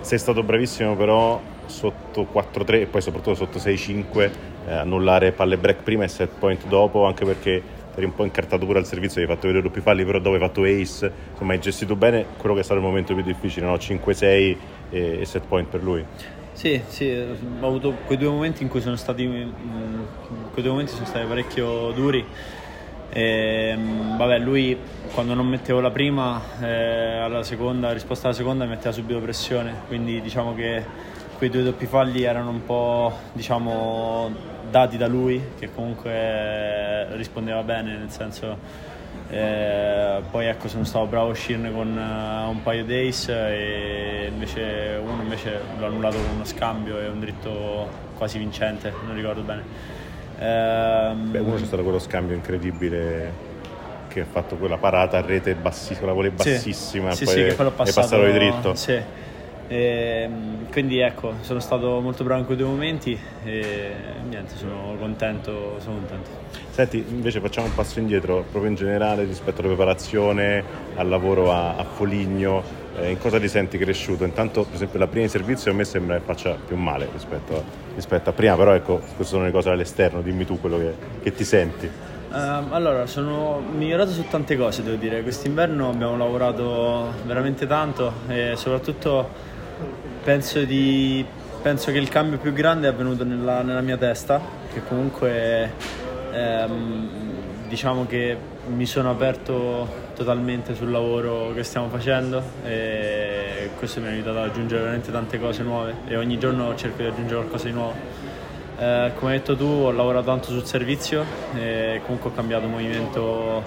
Sei 0.00 0.18
stato 0.18 0.42
bravissimo 0.42 0.94
però 0.96 1.40
sotto 1.66 2.26
4-3 2.32 2.80
e 2.80 2.86
poi 2.86 3.00
soprattutto 3.00 3.34
sotto 3.34 3.58
6-5 3.58 4.30
eh, 4.66 4.72
annullare 4.72 5.32
palle 5.32 5.56
break 5.56 5.82
prima 5.82 6.04
e 6.04 6.08
set 6.08 6.30
point 6.38 6.66
dopo 6.66 7.04
anche 7.06 7.24
perché 7.24 7.62
eri 7.94 8.04
un 8.04 8.14
po' 8.14 8.24
incartato 8.24 8.66
pure 8.66 8.78
al 8.78 8.86
servizio, 8.86 9.20
hai 9.20 9.26
fatto 9.26 9.46
vedere 9.46 9.62
doppi 9.62 9.80
falli 9.80 10.04
però 10.04 10.18
dopo 10.18 10.34
hai 10.34 10.40
fatto 10.40 10.62
ace, 10.62 11.10
insomma 11.32 11.54
hai 11.54 11.60
gestito 11.60 11.96
bene 11.96 12.26
quello 12.36 12.54
che 12.54 12.60
è 12.60 12.64
stato 12.64 12.78
il 12.78 12.86
momento 12.86 13.14
più 13.14 13.22
difficile, 13.22 13.66
no? 13.66 13.74
5-6 13.74 14.24
e, 14.24 14.56
e 14.90 15.24
set 15.24 15.44
point 15.46 15.66
per 15.68 15.82
lui. 15.82 16.04
Sì, 16.52 16.80
sì, 16.86 17.10
ho 17.10 17.66
avuto 17.66 17.94
quei 18.06 18.16
due 18.16 18.28
momenti 18.28 18.62
in 18.62 18.68
cui 18.68 18.80
sono 18.80 18.96
stati, 18.96 19.26
mm, 19.26 20.02
quei 20.52 20.62
due 20.62 20.70
momenti 20.70 20.92
sono 20.92 21.06
stati 21.06 21.26
parecchio 21.26 21.90
duri. 21.92 22.24
E, 23.10 23.74
mm, 23.76 24.16
vabbè, 24.16 24.38
lui 24.38 24.76
quando 25.12 25.34
non 25.34 25.46
mettevo 25.46 25.80
la 25.80 25.90
prima, 25.90 26.40
eh, 26.60 27.18
alla 27.18 27.42
seconda, 27.42 27.92
risposta 27.92 28.28
alla 28.28 28.36
seconda 28.36 28.64
metteva 28.66 28.92
subito 28.92 29.20
pressione, 29.20 29.82
quindi 29.86 30.20
diciamo 30.20 30.54
che 30.54 30.82
quei 31.36 31.50
due 31.50 31.62
doppi 31.62 31.86
falli 31.86 32.22
erano 32.22 32.50
un 32.50 32.64
po' 32.64 33.12
diciamo 33.32 34.30
dati 34.70 34.96
da 34.96 35.06
lui 35.06 35.40
che 35.58 35.70
comunque 35.72 37.14
rispondeva 37.16 37.62
bene 37.62 37.96
nel 37.96 38.10
senso 38.10 38.58
eh, 39.28 40.20
poi 40.30 40.46
ecco 40.46 40.68
sono 40.68 40.84
stato 40.84 41.06
bravo 41.06 41.28
a 41.28 41.30
uscirne 41.30 41.72
con 41.72 41.88
uh, 41.88 42.48
un 42.48 42.62
paio 42.62 42.84
di 42.84 43.08
ace 43.08 43.32
e 43.32 44.26
invece 44.28 45.00
uno 45.02 45.22
invece 45.22 45.60
l'ho 45.78 45.86
annullato 45.86 46.16
con 46.16 46.34
uno 46.36 46.44
scambio 46.44 46.98
e 47.00 47.08
un 47.08 47.18
dritto 47.18 47.88
quasi 48.16 48.38
vincente 48.38 48.92
non 49.04 49.14
ricordo 49.14 49.42
bene. 49.42 49.62
Ehm, 50.38 51.30
Beh, 51.30 51.38
uno 51.38 51.56
c'è 51.56 51.64
stato 51.64 51.82
quello 51.82 51.98
scambio 51.98 52.36
incredibile 52.36 53.54
che 54.08 54.20
ha 54.20 54.26
fatto 54.26 54.56
quella 54.56 54.76
parata 54.76 55.18
a 55.18 55.22
rete 55.22 55.54
bassissima, 55.54 56.06
la 56.06 56.12
vole 56.12 56.30
bassissima 56.30 57.10
sì, 57.12 57.24
e 57.24 57.26
sì, 57.26 57.34
poi 57.34 57.34
sì, 57.34 57.62
è 57.62 57.92
passato 57.92 58.24
di 58.24 58.32
dritto. 58.32 58.74
sì 58.74 59.24
e, 59.68 60.28
quindi 60.70 60.98
ecco, 60.98 61.34
sono 61.40 61.60
stato 61.60 62.00
molto 62.00 62.24
bravo 62.24 62.40
in 62.40 62.46
quei 62.46 62.56
due 62.56 62.66
momenti 62.66 63.18
e 63.44 63.92
niente, 64.28 64.54
sono 64.56 64.96
contento, 64.98 65.76
sono 65.80 65.96
contento. 65.96 66.30
Senti, 66.70 67.04
invece 67.08 67.40
facciamo 67.40 67.66
un 67.66 67.74
passo 67.74 67.98
indietro 67.98 68.44
proprio 68.50 68.70
in 68.70 68.76
generale 68.76 69.24
rispetto 69.24 69.60
alla 69.60 69.68
preparazione, 69.68 70.62
al 70.96 71.08
lavoro 71.08 71.52
a, 71.52 71.76
a 71.76 71.84
Foligno, 71.84 72.62
eh, 72.98 73.10
in 73.10 73.18
cosa 73.18 73.40
ti 73.40 73.48
senti 73.48 73.78
cresciuto? 73.78 74.24
Intanto, 74.24 74.64
per 74.64 74.74
esempio, 74.74 74.98
la 74.98 75.06
prima 75.06 75.24
di 75.24 75.30
servizio 75.30 75.70
a 75.70 75.74
me 75.74 75.84
sembra 75.84 76.16
che 76.16 76.22
faccia 76.24 76.56
più 76.66 76.76
male 76.76 77.08
rispetto 77.12 77.56
a, 77.56 77.62
rispetto 77.94 78.30
a 78.30 78.32
prima, 78.32 78.56
però 78.56 78.72
ecco, 78.72 78.98
queste 78.98 79.24
sono 79.24 79.44
le 79.44 79.50
cose 79.50 79.70
all'esterno, 79.70 80.20
dimmi 80.20 80.44
tu 80.44 80.60
quello 80.60 80.78
che, 80.78 80.94
che 81.22 81.32
ti 81.32 81.44
senti. 81.44 81.90
Um, 82.28 82.72
allora, 82.72 83.06
sono 83.06 83.60
migliorato 83.60 84.10
su 84.10 84.26
tante 84.28 84.56
cose, 84.56 84.82
devo 84.82 84.96
dire. 84.96 85.22
Quest'inverno 85.22 85.90
abbiamo 85.90 86.16
lavorato 86.16 87.12
veramente 87.24 87.66
tanto 87.66 88.12
e 88.28 88.52
soprattutto 88.56 89.54
penso, 90.26 90.64
di, 90.64 91.24
penso, 91.62 91.92
che 91.92 91.98
il 91.98 92.08
cambio 92.08 92.38
più 92.38 92.52
grande 92.52 92.88
è 92.88 92.90
avvenuto 92.90 93.22
nella, 93.22 93.62
nella 93.62 93.80
mia 93.80 93.96
testa, 93.96 94.40
che 94.72 94.82
comunque 94.82 95.70
ehm, 96.32 97.08
diciamo 97.68 98.06
che 98.06 98.36
mi 98.66 98.86
sono 98.86 99.10
aperto 99.10 99.88
totalmente 100.16 100.74
sul 100.74 100.90
lavoro 100.90 101.52
che 101.54 101.62
stiamo 101.62 101.88
facendo 101.88 102.42
e 102.64 103.70
questo 103.78 104.00
mi 104.00 104.08
ha 104.08 104.10
aiutato 104.10 104.38
ad 104.38 104.48
aggiungere 104.48 104.80
veramente 104.80 105.12
tante 105.12 105.38
cose 105.38 105.62
nuove 105.62 105.94
e 106.08 106.16
ogni 106.16 106.40
giorno 106.40 106.74
cerco 106.74 107.02
di 107.02 107.08
aggiungere 107.08 107.36
qualcosa 107.36 107.66
di 107.66 107.72
nuovo. 107.72 107.94
Eh, 108.78 109.12
come 109.14 109.30
hai 109.30 109.38
detto 109.38 109.54
tu 109.54 109.64
ho 109.64 109.92
lavorato 109.92 110.26
tanto 110.26 110.48
sul 110.48 110.64
servizio 110.64 111.24
e 111.54 112.00
comunque 112.04 112.30
ho 112.30 112.32
cambiato 112.34 112.66
movimento 112.66 113.62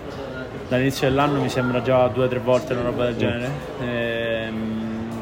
dall'inizio 0.67 1.07
dell'anno 1.07 1.41
mi 1.41 1.49
sembra 1.49 1.81
già 1.81 2.07
due 2.09 2.25
o 2.25 2.27
tre 2.27 2.39
volte 2.39 2.73
una 2.73 2.83
roba 2.83 3.05
del 3.05 3.15
genere. 3.15 3.49
E, 3.81 3.85
ehm, 3.85 4.08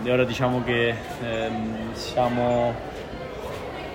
e 0.07 0.11
ora 0.11 0.23
diciamo 0.23 0.63
che 0.63 0.95
ehm, 1.21 1.91
siamo 1.91 2.73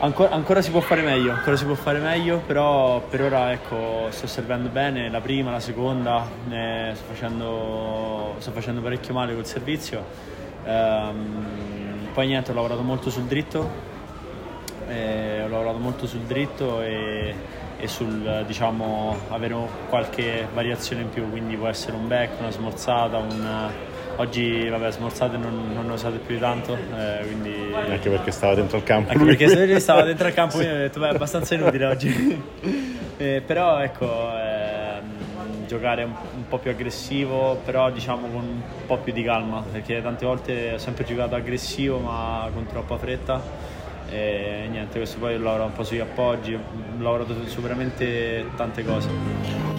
ancora, 0.00 0.30
ancora, 0.32 0.60
si 0.60 0.70
può 0.70 0.80
fare 0.80 1.00
meglio 1.00 1.32
ancora 1.32 1.56
si 1.56 1.64
può 1.64 1.74
fare 1.74 2.00
meglio 2.00 2.42
però 2.46 3.00
per 3.00 3.22
ora 3.22 3.50
ecco 3.50 4.08
sto 4.10 4.26
servendo 4.26 4.68
bene 4.68 5.08
la 5.08 5.22
prima 5.22 5.50
la 5.50 5.58
seconda 5.58 6.28
eh, 6.50 6.90
sto, 6.92 7.04
facendo, 7.08 8.34
sto 8.36 8.50
facendo 8.50 8.82
parecchio 8.82 9.14
male 9.14 9.34
col 9.34 9.46
servizio. 9.46 10.04
Ehm, 10.66 12.08
poi 12.12 12.26
niente 12.26 12.50
ho 12.50 12.54
lavorato 12.54 12.82
molto 12.82 13.08
sul 13.08 13.22
dritto 13.22 13.70
eh, 14.88 15.42
ho 15.44 15.48
lavorato 15.48 15.78
molto 15.78 16.06
sul 16.06 16.20
dritto 16.20 16.82
e, 16.82 17.34
e 17.78 17.88
sul 17.88 18.44
diciamo 18.46 19.16
avere 19.30 19.56
qualche 19.88 20.46
variazione 20.52 21.00
in 21.00 21.08
più 21.08 21.30
quindi 21.30 21.56
può 21.56 21.68
essere 21.68 21.96
un 21.96 22.06
back 22.06 22.38
una 22.38 22.50
smorzata 22.50 23.16
un 23.16 23.70
Oggi, 24.16 24.68
vabbè, 24.68 24.90
smorzate 24.92 25.36
non, 25.36 25.72
non 25.72 25.86
ne 25.86 25.92
usate 25.92 26.18
più 26.18 26.34
di 26.34 26.40
tanto, 26.40 26.74
eh, 26.74 27.24
quindi... 27.24 27.72
Anche 27.72 28.10
perché 28.10 28.30
stava 28.30 28.54
dentro 28.54 28.76
al 28.76 28.84
campo. 28.84 29.12
Anche 29.12 29.24
perché 29.24 29.48
se 29.48 29.78
stava 29.80 30.02
dentro 30.02 30.26
al 30.26 30.34
campo, 30.34 30.58
sì. 30.58 30.66
mi 30.66 30.72
ho 30.72 30.76
detto, 30.76 31.00
beh, 31.00 31.08
è 31.08 31.14
abbastanza 31.14 31.54
inutile 31.54 31.86
oggi. 31.86 32.42
eh, 33.16 33.42
però, 33.44 33.80
ecco, 33.80 34.30
eh, 34.36 35.00
giocare 35.66 36.04
un, 36.04 36.12
un, 36.36 36.46
po' 36.46 36.58
più 36.58 36.70
aggressivo, 36.70 37.58
però 37.64 37.90
diciamo 37.90 38.28
con 38.28 38.42
un 38.42 38.62
po' 38.86 38.98
più 38.98 39.12
di 39.12 39.22
calma, 39.22 39.64
perché 39.70 40.02
tante 40.02 40.26
volte 40.26 40.74
ho 40.74 40.78
sempre 40.78 41.04
giocato 41.04 41.34
aggressivo, 41.34 41.98
ma 41.98 42.48
con 42.52 42.66
troppa 42.66 42.98
fretta. 42.98 43.40
E 44.10 44.66
niente, 44.70 44.98
questo 44.98 45.18
poi 45.18 45.38
lavoro 45.38 45.64
un 45.64 45.72
po' 45.72 45.84
sugli 45.84 46.00
appoggi, 46.00 46.52
ho 46.52 46.60
lavorato 46.98 47.34
su 47.46 47.60
veramente 47.62 48.44
tante 48.56 48.84
cose. 48.84 49.71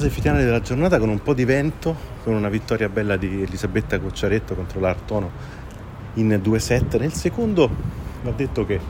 Fase 0.00 0.08
finale 0.08 0.44
della 0.44 0.62
giornata 0.62 0.98
con 0.98 1.10
un 1.10 1.20
po' 1.20 1.34
di 1.34 1.44
vento, 1.44 1.94
con 2.24 2.32
una 2.32 2.48
vittoria 2.48 2.88
bella 2.88 3.18
di 3.18 3.42
Elisabetta 3.42 4.00
Cocciaretto 4.00 4.54
contro 4.54 4.80
l'Artono 4.80 5.30
in 6.14 6.40
2-7. 6.42 6.98
Nel 6.98 7.12
secondo 7.12 7.68
va 8.22 8.30
detto 8.30 8.64
che 8.64 8.80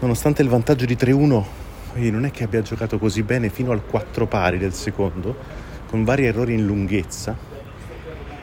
nonostante 0.00 0.42
il 0.42 0.48
vantaggio 0.48 0.86
di 0.86 0.96
3-1, 0.96 1.44
non 2.10 2.24
è 2.24 2.32
che 2.32 2.42
abbia 2.42 2.62
giocato 2.62 2.98
così 2.98 3.22
bene 3.22 3.48
fino 3.48 3.70
al 3.70 3.86
4 3.86 4.26
pari 4.26 4.58
del 4.58 4.72
secondo, 4.72 5.36
con 5.88 6.02
vari 6.02 6.26
errori 6.26 6.54
in 6.54 6.66
lunghezza. 6.66 7.36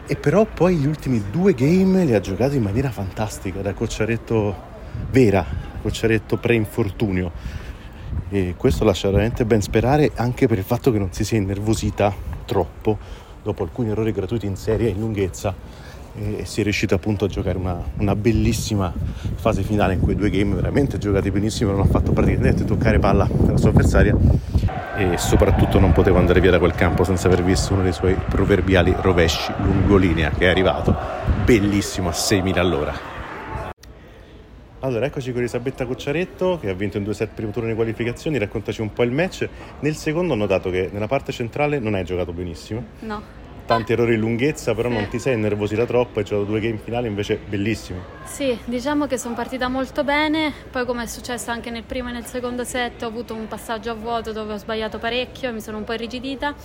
E 0.08 0.16
però 0.16 0.46
poi 0.46 0.78
gli 0.78 0.88
ultimi 0.88 1.26
due 1.30 1.54
game 1.54 2.06
li 2.06 2.14
ha 2.14 2.22
giocati 2.22 2.56
in 2.56 2.64
maniera 2.64 2.90
fantastica, 2.90 3.60
da 3.60 3.74
Cocciaretto 3.74 4.56
vera, 5.12 5.46
Cocciaretto 5.82 6.38
pre-infortunio 6.38 7.32
e 8.30 8.54
questo 8.56 8.84
lascia 8.84 9.10
veramente 9.10 9.44
ben 9.46 9.62
sperare 9.62 10.12
anche 10.16 10.48
per 10.48 10.58
il 10.58 10.64
fatto 10.64 10.92
che 10.92 11.00
non 11.00 11.12
si 11.12 11.24
sia 11.24 11.38
innervosita 11.38 12.14
troppo 12.46 12.98
dopo 13.42 13.64
alcuni 13.64 13.90
errori 13.90 14.12
gratuiti 14.12 14.46
in 14.46 14.56
serie 14.56 14.90
in 14.90 15.00
lunghezza. 15.00 15.88
E 16.16 16.44
si 16.44 16.60
è 16.60 16.64
riuscito 16.64 16.96
appunto 16.96 17.26
a 17.26 17.28
giocare 17.28 17.58
una, 17.58 17.82
una, 17.98 18.16
bellissima 18.16 18.92
fase 19.36 19.62
finale 19.62 19.94
in 19.94 20.00
quei 20.00 20.16
due 20.16 20.30
game 20.30 20.56
veramente 20.56 20.98
giocati 20.98 21.30
benissimo 21.32 21.72
non 21.72 21.82
ha 21.82 21.86
fatto 21.86 22.12
praticamente 22.12 22.66
toccare 22.66 23.00
palla 23.00 23.28
alla 23.48 23.58
sua 23.58 23.70
avversaria. 23.70 24.16
E 24.98 25.18
soprattutto 25.18 25.80
non 25.80 25.92
poteva 25.94 26.20
andare 26.20 26.42
via 26.42 26.52
da 26.52 26.60
quel 26.60 26.74
campo 26.74 27.04
senza 27.04 27.28
aver 27.28 27.44
visto 27.44 27.74
uno 27.74 27.84
dei 27.84 27.94
suoi 27.94 28.16
proverbiali 28.16 28.94
rovesci 29.00 29.52
lungolinea 29.62 30.32
che 30.32 30.46
è 30.46 30.50
arrivato 30.50 30.94
bellissimo 31.46 32.10
a 32.10 32.12
6.000 32.12 32.58
all'ora 32.58 33.09
allora, 34.82 35.06
eccoci 35.06 35.32
con 35.32 35.40
Elisabetta 35.40 35.86
Cocciaretto 35.86 36.58
che 36.60 36.70
ha 36.70 36.74
vinto 36.74 36.98
in 36.98 37.04
due 37.04 37.14
set 37.14 37.34
primo 37.34 37.52
turno 37.52 37.68
di 37.68 37.76
qualificazioni. 37.76 38.38
Raccontaci 38.38 38.80
un 38.80 38.94
po' 38.94 39.04
il 39.04 39.12
match. 39.12 39.48
Nel 39.82 39.96
secondo 39.96 40.34
ho 40.34 40.38
notato 40.38 40.70
che 40.70 40.90
nella 40.92 41.08
parte 41.08 41.32
centrale 41.34 41.80
non 41.80 41.96
hai 41.96 42.06
giocato 42.06 42.32
benissimo. 42.32 42.86
No 43.00 43.48
tanti 43.70 43.94
errori 43.94 44.16
in 44.16 44.20
lunghezza, 44.20 44.74
però 44.74 44.90
sì. 44.90 44.96
non 44.96 45.08
ti 45.10 45.20
sei 45.20 45.36
innervosita 45.36 45.86
troppo 45.86 46.20
e 46.20 46.24
giocato 46.24 46.50
due 46.50 46.60
game 46.60 46.78
finali 46.78 47.06
invece 47.06 47.38
bellissimi. 47.38 48.00
Sì, 48.24 48.58
diciamo 48.66 49.06
che 49.06 49.20
sono 49.20 49.36
partita 49.36 49.68
molto 49.68 50.04
bene, 50.04 50.52
poi 50.72 50.86
come 50.88 51.04
è 51.04 51.06
successo 51.06 51.52
anche 51.52 51.70
nel 51.70 51.84
primo 51.84 52.10
e 52.10 52.14
nel 52.14 52.26
secondo 52.26 52.64
set 52.64 53.04
ho 53.04 53.06
avuto 53.06 53.36
un 53.36 53.48
passaggio 53.48 53.92
a 53.92 53.94
vuoto 53.94 54.32
dove 54.32 54.54
ho 54.54 54.58
sbagliato 54.58 54.98
parecchio, 54.98 55.54
mi 55.54 55.62
sono 55.62 55.78
un 55.78 55.84
po' 55.84 55.94
irrigidita 55.94 56.56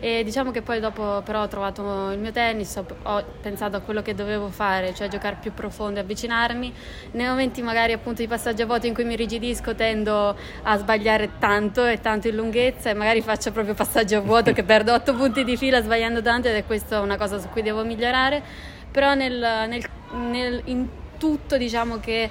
e 0.00 0.24
diciamo 0.24 0.50
che 0.50 0.62
poi 0.62 0.80
dopo 0.80 1.20
però 1.24 1.42
ho 1.42 1.48
trovato 1.48 2.10
il 2.10 2.18
mio 2.18 2.32
tennis, 2.32 2.74
ho, 2.76 2.86
ho 3.02 3.24
pensato 3.40 3.76
a 3.76 3.80
quello 3.80 4.00
che 4.00 4.14
dovevo 4.14 4.48
fare, 4.48 4.94
cioè 4.94 5.08
giocare 5.08 5.36
più 5.40 5.52
profondo 5.52 5.98
e 5.98 6.02
avvicinarmi. 6.02 6.72
Nei 7.12 7.26
momenti 7.26 7.60
magari 7.60 7.92
appunto 7.92 8.22
di 8.22 8.28
passaggio 8.28 8.62
a 8.62 8.66
vuoto 8.66 8.86
in 8.86 8.94
cui 8.94 9.04
mi 9.04 9.12
irrigidisco 9.12 9.74
tendo 9.74 10.34
a 10.62 10.76
sbagliare 10.78 11.32
tanto 11.38 11.84
e 11.84 12.00
tanto 12.00 12.28
in 12.28 12.36
lunghezza 12.36 12.88
e 12.88 12.94
magari 12.94 13.20
faccio 13.20 13.52
proprio 13.52 13.74
passaggio 13.74 14.16
a 14.16 14.20
vuoto 14.20 14.52
che 14.52 14.62
perdo 14.62 14.94
8 14.94 15.14
punti 15.14 15.44
di 15.44 15.56
fila 15.56 15.82
sbagliando 15.82 16.22
tanto 16.22 16.48
ed 16.48 16.54
è 16.54 16.64
questa 16.64 17.00
una 17.00 17.18
cosa 17.18 17.38
su 17.38 17.48
cui 17.50 17.60
devo 17.62 17.84
migliorare, 17.84 18.42
però 18.90 19.14
nel, 19.14 19.66
nel, 19.68 19.84
nel, 20.12 20.62
in 20.64 20.88
tutto 21.18 21.58
diciamo 21.58 22.00
che 22.00 22.30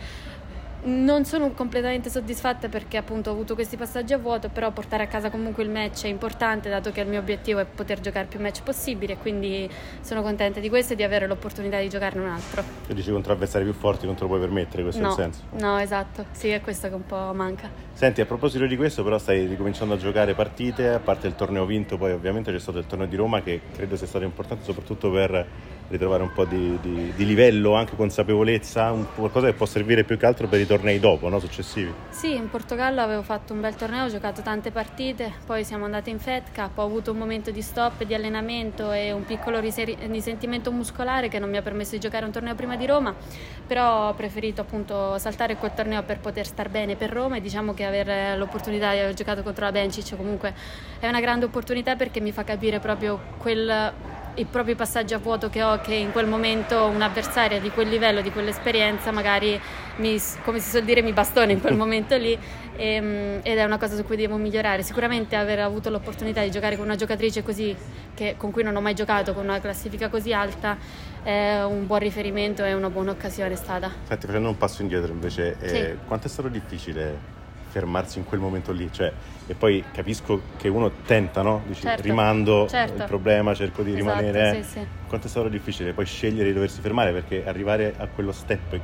non 0.83 1.25
sono 1.25 1.51
completamente 1.51 2.09
soddisfatta 2.09 2.69
perché 2.69 2.97
appunto 2.97 3.29
ho 3.29 3.33
avuto 3.33 3.53
questi 3.53 3.75
passaggi 3.75 4.13
a 4.13 4.17
vuoto, 4.17 4.49
però 4.49 4.71
portare 4.71 5.03
a 5.03 5.07
casa 5.07 5.29
comunque 5.29 5.63
il 5.63 5.69
match 5.69 6.05
è 6.05 6.07
importante 6.07 6.69
dato 6.69 6.91
che 6.91 7.01
il 7.01 7.07
mio 7.07 7.19
obiettivo 7.19 7.59
è 7.59 7.65
poter 7.65 7.99
giocare 7.99 8.27
più 8.27 8.39
match 8.39 8.63
possibili 8.63 9.13
e 9.13 9.17
quindi 9.17 9.69
sono 10.01 10.21
contenta 10.21 10.59
di 10.59 10.69
questo 10.69 10.93
e 10.93 10.95
di 10.95 11.03
avere 11.03 11.27
l'opportunità 11.27 11.79
di 11.79 11.89
giocarne 11.89 12.21
un 12.21 12.27
altro. 12.27 12.63
E 12.87 12.93
dici 12.93 13.11
contro 13.11 13.33
avversari 13.33 13.63
più 13.63 13.73
forti 13.73 14.05
non 14.05 14.15
te 14.15 14.21
lo 14.21 14.27
puoi 14.27 14.39
permettere, 14.39 14.83
questo 14.83 15.01
no, 15.01 15.07
è 15.07 15.11
il 15.11 15.15
senso? 15.15 15.41
No, 15.51 15.77
esatto, 15.77 16.25
sì, 16.31 16.49
è 16.49 16.61
questo 16.61 16.87
che 16.87 16.95
un 16.95 17.05
po' 17.05 17.33
manca. 17.33 17.69
Senti, 17.93 18.21
a 18.21 18.25
proposito 18.25 18.65
di 18.65 18.77
questo 18.77 19.03
però 19.03 19.17
stai 19.17 19.45
ricominciando 19.45 19.95
a 19.95 19.97
giocare 19.97 20.33
partite, 20.33 20.89
a 20.89 20.99
parte 20.99 21.27
il 21.27 21.35
torneo 21.35 21.65
vinto, 21.65 21.97
poi 21.97 22.13
ovviamente 22.13 22.51
c'è 22.51 22.59
stato 22.59 22.77
il 22.77 22.87
torneo 22.87 23.07
di 23.07 23.15
Roma 23.15 23.41
che 23.41 23.59
credo 23.75 23.97
sia 23.97 24.07
stato 24.07 24.23
importante 24.23 24.63
soprattutto 24.63 25.11
per 25.11 25.47
ritrovare 25.89 26.23
un 26.23 26.32
po' 26.32 26.45
di, 26.45 26.78
di, 26.82 27.13
di 27.15 27.25
livello, 27.25 27.75
anche 27.75 27.95
consapevolezza, 27.95 28.93
qualcosa 29.15 29.47
che 29.47 29.54
può 29.54 29.65
servire 29.65 30.04
più 30.04 30.17
che 30.17 30.25
altro 30.25 30.47
per 30.47 30.60
i 30.60 30.65
tornei 30.65 30.99
dopo, 30.99 31.30
no? 31.30 31.39
successivi. 31.39 31.91
Sì, 32.10 32.36
in 32.36 32.49
Portogallo 32.49 33.02
avevo 33.02 33.23
fatto 33.23 33.54
un 33.54 33.62
bel 33.62 33.75
torneo, 33.75 34.06
ho 34.06 34.10
giocato 34.10 34.41
tante 34.41 34.71
partite, 34.71 35.34
poi 35.45 35.63
siamo 35.63 35.86
andati 35.86 36.10
in 36.10 36.19
Fed 36.19 36.52
Cup, 36.54 36.78
ho 36.78 36.84
avuto 36.84 37.12
un 37.12 37.17
momento 37.17 37.52
di 37.52 37.62
stop, 37.62 38.04
di 38.04 38.13
allenamento 38.13 38.91
e 38.91 39.12
un 39.12 39.25
piccolo 39.25 39.60
riseri- 39.60 39.97
risentimento 40.08 40.71
muscolare 40.71 41.28
che 41.28 41.39
non 41.39 41.49
mi 41.49 41.58
ha 41.58 41.62
permesso 41.62 41.91
di 41.91 41.99
giocare 41.99 42.25
un 42.25 42.32
torneo 42.32 42.56
prima 42.56 42.75
di 42.75 42.86
Roma, 42.86 43.13
però 43.65 44.10
ho 44.10 44.13
preferito 44.13 44.62
appunto 44.62 45.17
saltare 45.17 45.56
quel 45.56 45.73
torneo 45.73 46.04
per 46.04 46.19
poter 46.19 46.45
star 46.45 46.69
bene 46.69 46.95
per 46.95 47.10
Roma 47.10 47.38
e 47.38 47.41
diciamo 47.41 47.73
che 47.73 47.86
avere 47.86 48.38
l'opportunità 48.38 48.91
di 48.93 48.99
aver 48.99 49.13
giocato 49.13 49.41
contro 49.41 49.65
la 49.65 49.71
Bencic 49.71 50.15
comunque 50.15 50.54
è 50.99 51.08
una 51.08 51.19
grande 51.19 51.45
opportunità 51.45 51.95
perché 51.95 52.19
mi 52.19 52.32
fa 52.32 52.43
capire 52.43 52.80
proprio 52.80 53.19
quel 53.38 53.93
i 54.35 54.45
propri 54.45 54.75
passaggi 54.75 55.13
a 55.13 55.17
vuoto 55.17 55.49
che 55.49 55.63
ho, 55.63 55.79
che 55.81 55.93
in 55.95 56.11
quel 56.11 56.27
momento 56.27 56.85
un'avversaria 56.85 57.59
di 57.59 57.69
quel 57.69 57.89
livello, 57.89 58.21
di 58.21 58.31
quell'esperienza, 58.31 59.11
magari 59.11 59.59
mi, 59.97 60.17
come 60.43 60.59
si 60.59 60.69
suol 60.69 60.83
dire, 60.83 61.01
mi 61.01 61.13
bastona 61.13 61.51
in 61.51 61.59
quel 61.59 61.75
momento 61.77 62.15
lì 62.15 62.37
e, 62.75 62.93
ehm, 62.93 63.39
ed 63.43 63.57
è 63.57 63.63
una 63.63 63.77
cosa 63.77 63.95
su 63.95 64.03
cui 64.03 64.15
devo 64.15 64.37
migliorare. 64.37 64.83
Sicuramente 64.83 65.35
aver 65.35 65.59
avuto 65.59 65.89
l'opportunità 65.89 66.41
di 66.41 66.51
giocare 66.51 66.75
con 66.75 66.85
una 66.85 66.95
giocatrice 66.95 67.43
così, 67.43 67.75
che, 68.13 68.35
con 68.37 68.51
cui 68.51 68.63
non 68.63 68.75
ho 68.75 68.81
mai 68.81 68.95
giocato, 68.95 69.33
con 69.33 69.43
una 69.43 69.59
classifica 69.59 70.09
così 70.09 70.33
alta, 70.33 70.77
è 71.23 71.61
un 71.63 71.85
buon 71.85 71.99
riferimento 71.99 72.63
e 72.63 72.73
una 72.73 72.89
buona 72.89 73.11
occasione 73.11 73.55
stata. 73.55 73.91
Senti, 74.07 74.25
facendo 74.25 74.49
un 74.49 74.57
passo 74.57 74.81
indietro 74.81 75.11
invece, 75.11 75.57
sì. 75.59 75.75
eh, 75.75 75.97
quanto 76.05 76.27
è 76.27 76.29
stato 76.29 76.47
difficile 76.47 77.37
fermarsi 77.69 78.17
in 78.17 78.25
quel 78.25 78.39
momento 78.39 78.71
lì? 78.71 78.89
Cioè, 78.91 79.12
e 79.47 79.53
poi 79.55 79.84
capisco 79.91 80.41
che 80.58 80.67
uno 80.67 80.91
tenta, 81.05 81.41
no? 81.41 81.63
Dici, 81.65 81.82
certo, 81.82 82.03
rimando 82.03 82.67
certo. 82.67 83.01
il 83.01 83.03
problema, 83.05 83.53
cerco 83.53 83.82
di 83.82 83.97
esatto, 83.97 84.19
rimanere. 84.19 84.63
Sì, 84.63 84.69
sì. 84.69 84.88
Quanto 85.08 85.27
è 85.27 85.29
stato 85.29 85.47
difficile 85.47 85.93
poi 85.93 86.05
scegliere 86.05 86.47
di 86.49 86.53
doversi 86.53 86.82
fermare 86.82 87.12
perché 87.12 87.45
arrivare 87.45 87.93
a 87.97 88.08
quello 88.08 88.32
step 88.32 88.79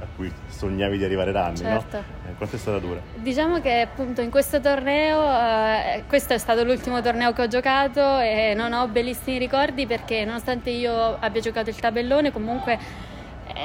a 0.00 0.06
cui 0.16 0.30
sognavi 0.48 0.98
di 0.98 1.04
arrivare 1.04 1.32
da 1.32 1.46
anni, 1.46 1.58
Certo. 1.58 1.96
no? 1.96 2.04
Eh, 2.28 2.34
quanto 2.36 2.56
è 2.56 2.58
stata 2.58 2.78
dura? 2.78 3.00
Diciamo 3.14 3.60
che 3.60 3.80
appunto 3.80 4.20
in 4.20 4.30
questo 4.30 4.60
torneo, 4.60 5.22
eh, 5.22 6.02
questo 6.08 6.34
è 6.34 6.38
stato 6.38 6.64
l'ultimo 6.64 7.00
torneo 7.00 7.32
che 7.32 7.42
ho 7.42 7.46
giocato 7.46 8.18
e 8.18 8.52
non 8.54 8.72
ho 8.72 8.88
bellissimi 8.88 9.38
ricordi 9.38 9.86
perché 9.86 10.24
nonostante 10.24 10.70
io 10.70 11.16
abbia 11.18 11.40
giocato 11.40 11.70
il 11.70 11.76
tabellone 11.76 12.32
comunque 12.32 12.78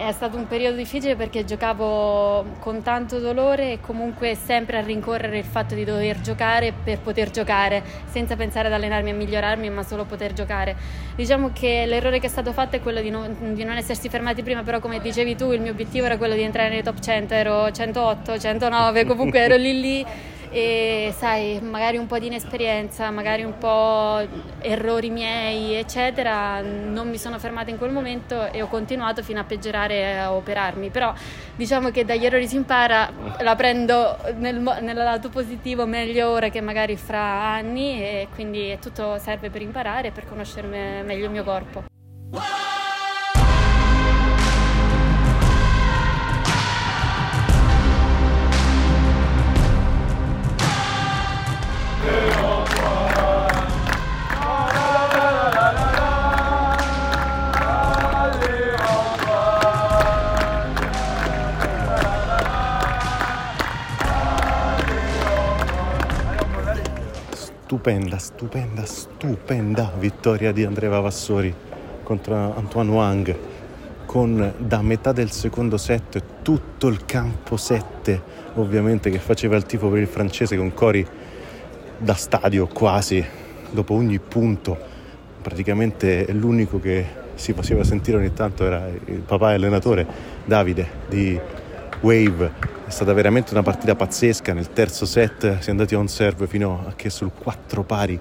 è 0.06 0.12
stato 0.12 0.38
un 0.38 0.48
periodo 0.48 0.78
difficile 0.78 1.16
perché 1.16 1.44
giocavo 1.44 2.46
con 2.60 2.84
tanto 2.84 3.20
dolore 3.20 3.74
e 3.74 3.80
comunque 3.82 4.36
sempre 4.36 4.78
a 4.78 4.82
rincorrere 4.82 5.40
il 5.40 5.46
fatto 5.46 5.74
di 5.74 5.84
dover 5.84 6.22
giocare 6.22 6.72
per 6.72 7.00
poter 7.00 7.32
giocare, 7.32 7.84
senza 8.06 8.36
pensare 8.36 8.68
ad 8.68 8.74
allenarmi 8.74 9.10
e 9.10 9.14
migliorarmi, 9.14 9.70
ma 9.70 9.84
solo 9.84 10.06
poter 10.06 10.34
giocare. 10.34 10.76
Diciamo 11.16 11.52
che 11.52 11.86
l'errore 11.88 12.20
che 12.20 12.28
è 12.28 12.30
stato 12.30 12.54
fatto 12.54 12.76
è 12.76 12.82
quello 12.82 13.02
di 13.02 13.10
non, 13.10 13.54
di 13.54 13.64
non 13.64 13.78
essersi 13.78 14.10
fermati 14.10 14.44
prima, 14.44 14.62
però 14.62 14.80
come 14.80 15.00
dicevi 15.00 15.36
tu 15.36 15.52
il 15.52 15.62
mio 15.62 15.72
obiettivo 15.72 16.06
era 16.06 16.18
quello 16.18 16.36
di 16.36 16.42
entrare 16.42 16.70
nei 16.70 16.84
top 16.84 17.00
100, 17.00 17.34
ero 17.34 17.72
108, 17.72 18.38
109, 18.38 19.06
comunque 19.06 19.40
ero 19.40 19.56
lì 19.56 19.80
lì 19.80 20.06
e 20.50 21.14
sai, 21.16 21.60
magari 21.62 21.98
un 21.98 22.08
po' 22.08 22.20
di 22.20 22.28
inesperienza, 22.28 23.10
magari 23.12 23.44
un 23.44 23.58
po' 23.58 24.26
errori 24.60 25.10
miei, 25.10 25.76
eccetera, 25.76 26.62
non 26.62 27.10
mi 27.10 27.18
sono 27.18 27.40
fermata 27.40 27.70
in 27.70 27.78
quel 27.78 27.92
momento 27.92 28.52
e 28.52 28.62
ho 28.62 28.68
continuato 28.68 29.24
fino 29.24 29.40
a 29.40 29.44
peggiorare 29.44 30.20
a 30.20 30.34
operarmi. 30.34 30.90
Però 30.90 31.14
diciamo 31.56 31.90
che 31.92 32.06
dagli 32.06 32.26
errori 32.26 32.48
si 32.48 32.56
impara, 32.56 33.12
la 33.40 33.56
prendo 33.56 34.18
nel, 34.36 34.56
nel 34.82 34.96
lato 34.96 35.30
positivo 35.30 35.86
meglio 35.86 36.30
ora 36.30 36.50
che 36.50 36.62
magari 36.62 36.96
fra 36.98 37.22
anni 37.22 38.02
e 38.02 38.28
quindi 38.34 38.78
tutto 38.82 39.18
serve 39.18 39.50
per 39.50 39.62
imparare 39.62 40.10
e 40.10 40.12
per 40.12 40.28
conoscere 40.28 40.68
me- 40.68 41.04
meglio 41.04 41.26
il 41.26 41.32
mio 41.32 41.44
corpo. 41.44 41.84
Stupenda, 67.88 68.18
stupenda, 68.18 68.86
stupenda 68.86 69.94
vittoria 69.98 70.52
di 70.52 70.66
Andrea 70.66 70.90
Vavassori 70.90 71.56
contro 72.04 72.36
Antoine 72.54 72.92
Wang 72.92 73.38
con 74.06 74.54
da 74.58 74.82
metà 74.82 75.14
del 75.14 75.32
secondo 75.32 75.78
set 75.78 76.22
tutto 76.42 76.88
il 76.90 77.06
campo 77.06 77.56
7 77.56 78.22
ovviamente 78.56 79.10
che 79.10 79.20
faceva 79.20 79.56
il 79.56 79.64
tifo 79.64 79.88
per 79.88 80.02
il 80.02 80.08
francese 80.08 80.58
con 80.58 80.74
cori 80.74 81.08
da 81.98 82.14
stadio 82.14 82.68
quasi 82.68 83.26
dopo 83.72 83.94
ogni 83.94 84.20
punto 84.20 84.78
praticamente 85.42 86.30
l'unico 86.34 86.82
che 86.82 87.06
si 87.36 87.54
faceva 87.54 87.86
sentire 87.86 88.18
ogni 88.18 88.34
tanto 88.34 88.66
era 88.66 88.86
il 89.06 89.22
papà 89.22 89.52
allenatore 89.52 90.06
Davide 90.44 90.90
di 91.08 91.40
Wave 92.02 92.77
è 92.88 92.90
stata 92.90 93.12
veramente 93.12 93.52
una 93.52 93.64
partita 93.64 93.96
pazzesca. 93.96 94.54
Nel 94.54 94.72
terzo 94.72 95.06
set 95.06 95.60
si 95.60 95.68
è 95.68 95.72
andati 95.72 95.94
on 95.94 96.08
serve 96.08 96.48
fino 96.48 96.86
a 96.88 96.94
che 96.96 97.10
sul 97.10 97.32
4 97.38 97.84
pari 97.84 98.18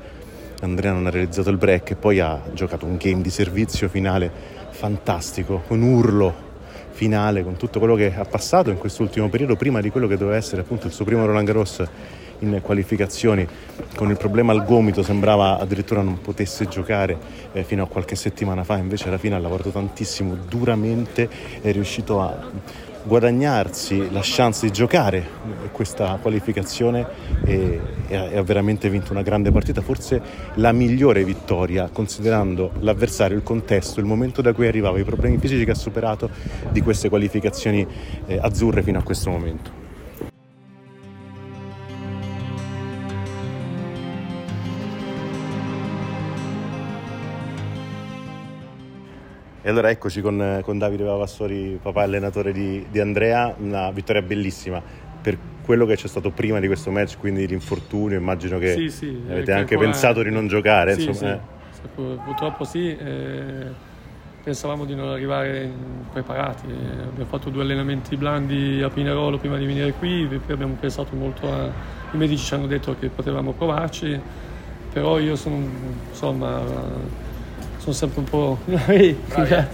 Andrea 0.62 0.90
non 0.90 1.06
ha 1.06 1.10
realizzato 1.10 1.50
il 1.50 1.56
break 1.56 1.90
e 1.90 1.94
poi 1.94 2.18
ha 2.18 2.42
giocato 2.52 2.84
un 2.84 2.96
game 2.96 3.22
di 3.22 3.30
servizio 3.30 3.88
finale 3.88 4.28
fantastico 4.70 5.62
un 5.68 5.82
urlo 5.82 6.44
finale 6.90 7.44
con 7.44 7.56
tutto 7.56 7.78
quello 7.78 7.94
che 7.94 8.12
ha 8.12 8.24
passato 8.24 8.70
in 8.70 8.78
quest'ultimo 8.78 9.28
periodo 9.28 9.54
prima 9.54 9.80
di 9.80 9.90
quello 9.90 10.08
che 10.08 10.16
doveva 10.16 10.36
essere 10.36 10.62
appunto 10.62 10.88
il 10.88 10.92
suo 10.92 11.04
primo 11.04 11.24
Roland 11.24 11.46
Garros 11.46 11.84
in 12.40 12.58
qualificazioni. 12.60 13.46
Con 13.94 14.10
il 14.10 14.16
problema 14.16 14.52
al 14.52 14.64
gomito 14.64 15.02
sembrava 15.02 15.58
addirittura 15.58 16.02
non 16.02 16.20
potesse 16.20 16.66
giocare 16.66 17.16
eh, 17.52 17.62
fino 17.62 17.84
a 17.84 17.86
qualche 17.86 18.16
settimana 18.16 18.64
fa. 18.64 18.76
Invece 18.78 19.08
alla 19.08 19.18
fine 19.18 19.36
ha 19.36 19.38
lavorato 19.38 19.70
tantissimo 19.70 20.34
duramente 20.34 21.28
è 21.60 21.70
riuscito 21.70 22.20
a 22.20 22.50
guadagnarsi 23.06 24.10
la 24.10 24.20
chance 24.22 24.66
di 24.66 24.72
giocare 24.72 25.24
questa 25.70 26.18
qualificazione 26.20 27.06
e, 27.44 27.80
e, 28.08 28.16
ha, 28.16 28.42
veramente 28.42 28.90
vinto 28.90 29.12
una 29.12 29.22
grande 29.22 29.52
partita 29.52 29.80
forse 29.80 30.20
la 30.54 30.72
migliore 30.72 31.24
vittoria 31.24 31.88
considerando 31.92 32.72
l'avversario, 32.80 33.36
il 33.36 33.42
contesto, 33.42 34.00
il 34.00 34.06
momento 34.06 34.42
da 34.42 34.52
cui 34.52 34.66
arrivava 34.66 34.98
i 34.98 35.04
problemi 35.04 35.38
fisici 35.38 35.64
che 35.64 35.70
ha 35.70 35.76
superato 35.76 36.28
di 36.70 36.80
queste 36.80 37.08
qualificazioni 37.08 37.86
eh, 38.26 38.38
azzurre 38.40 38.82
fino 38.82 38.98
a 38.98 39.02
questo 39.02 39.30
momento 39.30 39.85
E 49.66 49.70
allora 49.70 49.90
eccoci 49.90 50.20
con, 50.20 50.60
con 50.62 50.78
Davide 50.78 51.02
Vavassori, 51.02 51.76
papà 51.82 52.02
allenatore 52.02 52.52
di, 52.52 52.86
di, 52.88 53.00
Andrea, 53.00 53.52
una 53.58 53.90
vittoria 53.90 54.22
bellissima 54.22 54.80
per 55.20 55.36
quello 55.64 55.84
che 55.86 55.96
c'è 55.96 56.06
stato 56.06 56.30
prima 56.30 56.60
di 56.60 56.68
questo 56.68 56.92
match, 56.92 57.18
quindi 57.18 57.48
l'infortunio, 57.48 58.16
immagino 58.16 58.58
che 58.58 58.74
sì, 58.74 58.90
sì, 58.90 59.22
avete 59.28 59.50
anche 59.50 59.76
pensato 59.76 60.22
di 60.22 60.30
non 60.30 60.46
giocare. 60.46 60.94
Sì, 60.94 61.08
insomma, 61.08 61.40
sì. 61.72 61.80
Eh. 61.82 62.18
Purtroppo 62.24 62.62
sì, 62.62 62.96
eh, 62.96 63.66
pensavamo 64.44 64.84
di 64.84 64.94
non 64.94 65.08
arrivare 65.08 65.68
preparati, 66.12 66.66
eh, 66.68 67.02
abbiamo 67.02 67.28
fatto 67.28 67.50
due 67.50 67.62
allenamenti 67.62 68.16
blandi 68.16 68.80
a 68.84 68.88
Pinerolo 68.88 69.36
prima 69.38 69.58
di 69.58 69.66
venire 69.66 69.94
qui, 69.94 70.28
poi 70.28 70.54
abbiamo 70.54 70.76
pensato 70.78 71.16
molto 71.16 71.52
a... 71.52 71.66
i 72.12 72.16
medici 72.16 72.44
ci 72.44 72.54
hanno 72.54 72.68
detto 72.68 72.94
che 73.00 73.08
potevamo 73.08 73.50
provarci, 73.50 74.16
però 74.92 75.18
io 75.18 75.34
sono 75.34 75.56
insomma 76.08 77.24
sono 77.92 77.94
sempre 77.94 78.18
un 78.20 78.24
po'... 78.24 78.58
grazie, 78.64 79.16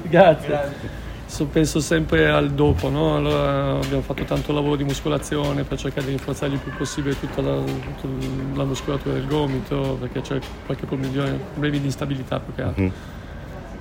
grazie. 0.09 0.49
grazie. 0.49 1.01
So, 1.33 1.47
penso 1.47 1.81
sempre 1.81 2.29
al 2.29 2.51
dopo, 2.51 2.91
no? 2.91 3.17
allora 3.17 3.77
abbiamo 3.77 4.03
fatto 4.03 4.23
tanto 4.25 4.53
lavoro 4.53 4.77
di 4.77 4.85
muscolazione 4.85 5.63
per 5.63 5.79
cercare 5.79 6.05
di 6.05 6.13
rinforzare 6.13 6.53
il 6.53 6.59
più 6.59 6.73
possibile 6.77 7.19
tutta 7.19 7.41
la, 7.41 7.57
tutta 7.57 8.27
la 8.53 8.65
muscolatura 8.65 9.15
del 9.15 9.27
gomito 9.27 9.97
perché 9.99 10.21
c'è 10.21 10.39
qualche 10.67 10.85
problema, 10.85 11.25
problemi 11.53 11.81
di 11.81 11.87
instabilità 11.87 12.39
più 12.39 12.55
che 12.55 12.63
altro. 12.63 12.83
Mm. 12.83 12.89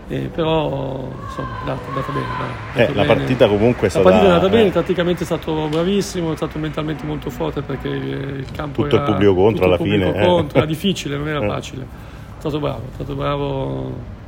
Eh, 0.08 0.30
però 0.34 1.10
insomma 1.28 1.50
è 1.50 1.60
andata, 1.60 1.88
andata 1.90 2.12
bene. 2.14 2.26
Dai, 2.74 2.86
eh, 2.86 2.94
la 2.94 3.04
partita 3.04 3.48
comunque 3.50 3.88
è 3.88 3.90
stata... 3.90 4.06
La 4.06 4.12
partita 4.12 4.32
è 4.32 4.36
andata 4.36 4.56
bene, 4.56 4.68
eh. 4.70 4.72
tatticamente 4.72 5.24
è 5.24 5.26
stato 5.26 5.68
bravissimo, 5.68 6.32
è 6.32 6.36
stato 6.38 6.58
mentalmente 6.58 7.04
molto 7.04 7.30
forte 7.30 7.62
perché 7.62 7.90
il 7.90 8.48
campo 8.54 8.84
tutto 8.84 8.96
era... 8.96 9.06
il 9.06 9.12
pubblico 9.12 9.36
contro 9.36 9.66
alla 9.66 9.78
fine. 9.78 10.14
Contro, 10.14 10.58
era 10.58 10.68
difficile, 10.68 11.18
non 11.18 11.28
era 11.28 11.46
facile. 11.46 11.84
È 11.84 12.40
stato 12.40 12.60
bravo, 12.62 12.84
è 12.90 12.94
stato 12.94 13.14
bravo 13.14 14.20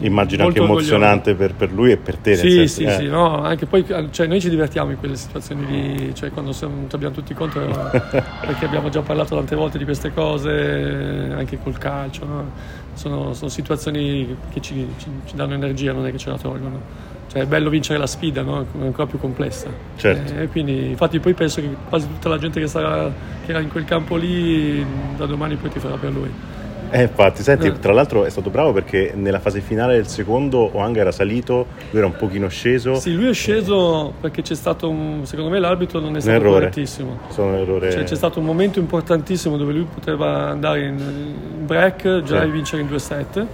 Immagino 0.00 0.46
anche 0.46 0.60
emozionante 0.60 1.34
per, 1.34 1.54
per, 1.54 1.72
lui 1.72 1.92
e 1.92 1.96
per 1.96 2.16
te. 2.16 2.34
Sì, 2.34 2.50
senso, 2.50 2.74
sì, 2.74 2.82
eh. 2.84 2.90
sì, 2.96 3.06
no, 3.06 3.42
anche 3.42 3.66
poi 3.66 3.84
cioè, 4.10 4.26
noi 4.26 4.40
ci 4.40 4.50
divertiamo 4.50 4.90
in 4.90 4.98
quelle 4.98 5.14
situazioni 5.16 5.66
lì, 5.66 6.14
cioè 6.14 6.30
quando 6.30 6.52
siamo, 6.52 6.86
abbiamo 6.90 7.14
tutti 7.14 7.32
contro, 7.32 7.64
perché 7.92 8.64
abbiamo 8.64 8.88
già 8.88 9.02
parlato 9.02 9.36
tante 9.36 9.54
volte 9.54 9.78
di 9.78 9.84
queste 9.84 10.12
cose, 10.12 11.32
anche 11.36 11.58
col 11.62 11.78
calcio, 11.78 12.24
no? 12.24 12.50
sono, 12.94 13.34
sono, 13.34 13.50
situazioni 13.50 14.36
che 14.52 14.60
ci, 14.60 14.88
ci, 14.98 15.08
ci, 15.26 15.36
danno 15.36 15.54
energia, 15.54 15.92
non 15.92 16.06
è 16.06 16.10
che 16.10 16.18
ce 16.18 16.30
la 16.30 16.38
tolgono. 16.38 17.12
Cioè, 17.30 17.42
è 17.42 17.46
bello 17.46 17.70
vincere 17.70 17.98
la 17.98 18.06
sfida, 18.06 18.42
no? 18.42 18.62
è 18.62 18.84
ancora 18.84 19.06
più 19.06 19.18
complessa. 19.18 19.68
Certo. 19.96 20.40
E 20.40 20.48
quindi, 20.48 20.90
infatti, 20.90 21.20
poi 21.20 21.34
penso 21.34 21.60
che 21.60 21.68
quasi 21.88 22.06
tutta 22.06 22.28
la 22.28 22.38
gente 22.38 22.60
che, 22.60 22.66
sarà, 22.66 23.12
che 23.44 23.50
era 23.50 23.60
in 23.60 23.68
quel 23.68 23.84
campo 23.84 24.16
lì, 24.16 24.84
da 25.16 25.26
domani 25.26 25.56
poi 25.56 25.70
ti 25.70 25.78
farà 25.78 25.96
per 25.96 26.12
lui. 26.12 26.30
Eh, 26.90 27.02
infatti, 27.02 27.42
senti, 27.42 27.72
tra 27.80 27.92
l'altro 27.92 28.24
è 28.24 28.30
stato 28.30 28.50
bravo 28.50 28.72
perché 28.72 29.12
nella 29.16 29.40
fase 29.40 29.60
finale 29.60 29.94
del 29.96 30.06
secondo 30.06 30.70
Oanga 30.76 31.00
era 31.00 31.10
salito, 31.10 31.66
lui 31.90 31.98
era 31.98 32.06
un 32.06 32.14
pochino 32.16 32.48
sceso. 32.48 32.94
Sì, 32.94 33.14
lui 33.14 33.28
è 33.30 33.32
sceso 33.34 34.12
perché 34.20 34.42
c'è 34.42 34.54
stato 34.54 34.88
un, 34.88 35.22
secondo 35.24 35.50
me 35.50 35.58
l'arbitro 35.58 35.98
non 35.98 36.16
è 36.16 36.20
stato 36.20 36.36
errore. 36.36 36.60
correttissimo. 36.60 37.18
Sono 37.30 37.48
un 37.48 37.54
errore. 37.56 37.90
Cioè, 37.90 38.04
c'è 38.04 38.14
stato 38.14 38.38
un 38.38 38.44
momento 38.44 38.78
importantissimo 38.78 39.56
dove 39.56 39.72
lui 39.72 39.86
poteva 39.92 40.48
andare 40.50 40.86
in, 40.86 40.98
in 40.98 41.66
break 41.66 42.22
già 42.22 42.40
Sì. 42.40 42.46
e 42.46 42.50
vincere 42.50 42.82
in 42.82 42.88
2-7. 42.88 43.46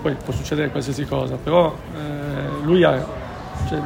Poi 0.00 0.16
può 0.24 0.32
succedere 0.32 0.70
qualsiasi 0.70 1.04
cosa, 1.04 1.36
però 1.42 1.74
eh, 1.94 2.64
lui 2.64 2.84
ha. 2.84 3.04
Cioè, 3.68 3.78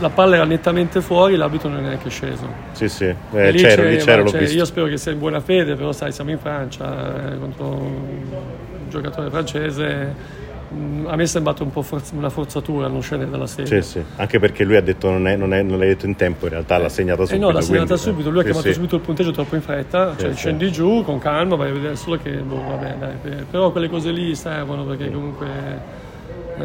la 0.00 0.10
palla 0.10 0.34
era 0.36 0.44
nettamente 0.44 1.00
fuori, 1.00 1.36
l'arbitro 1.36 1.68
non 1.68 1.78
è 1.78 1.82
neanche 1.88 2.08
sceso. 2.10 2.46
Sì, 2.72 2.88
sì, 2.88 3.04
eh, 3.04 3.16
c'ero, 3.30 3.82
c'è- 3.82 3.90
lì 3.90 3.96
c'ero, 3.98 4.22
l'ho 4.24 4.30
cioè. 4.30 4.42
Io 4.48 4.64
spero 4.64 4.86
che 4.86 4.96
sia 4.96 5.12
in 5.12 5.18
buona 5.18 5.40
fede, 5.40 5.74
però 5.74 5.92
sai, 5.92 6.12
siamo 6.12 6.30
in 6.30 6.38
Francia 6.38 7.32
eh, 7.32 7.38
contro 7.38 7.66
un 7.66 8.88
giocatore 8.88 9.30
francese. 9.30 10.38
Mm, 10.72 11.06
A 11.08 11.16
me 11.16 11.24
è 11.24 11.26
sembrato 11.26 11.64
un 11.64 11.70
po' 11.72 11.82
forz- 11.82 12.12
una 12.12 12.30
forzatura 12.30 12.86
non 12.86 13.02
scendere 13.02 13.28
dalla 13.30 13.48
serie. 13.48 13.82
Sì, 13.82 13.88
sì, 13.98 14.04
anche 14.16 14.38
perché 14.38 14.62
lui 14.62 14.76
ha 14.76 14.80
detto 14.80 15.10
non, 15.10 15.26
è, 15.26 15.34
non, 15.34 15.52
è, 15.52 15.62
non 15.62 15.78
l'hai 15.78 15.88
detto 15.88 16.06
in 16.06 16.14
tempo, 16.14 16.44
in 16.44 16.52
realtà 16.52 16.78
l'ha 16.78 16.88
segnata 16.88 17.22
Eh 17.22 17.26
subito. 17.26 17.46
no, 17.46 17.52
l'ha 17.52 17.60
segnata 17.60 17.84
quindi- 17.86 18.02
subito, 18.04 18.30
lui 18.30 18.38
ha 18.38 18.42
sì, 18.42 18.46
chiamato 18.48 18.68
sì. 18.68 18.74
subito 18.74 18.94
il 18.94 19.00
punteggio 19.02 19.30
troppo 19.32 19.54
in 19.56 19.62
fretta, 19.62 20.14
cioè 20.16 20.30
Sì, 20.30 20.36
scendi 20.36 20.70
giù 20.70 21.02
con 21.04 21.18
calma, 21.18 21.56
vai 21.56 21.70
a 21.70 21.72
vedere 21.72 21.96
solo 21.96 22.18
che, 22.22 22.30
boh, 22.30 22.62
vabbè, 22.68 22.94
dai, 23.00 23.14
per- 23.20 23.46
però 23.50 23.72
quelle 23.72 23.88
cose 23.88 24.12
lì 24.12 24.32
servono 24.36 24.84
perché 24.84 25.10
comunque 25.10 25.48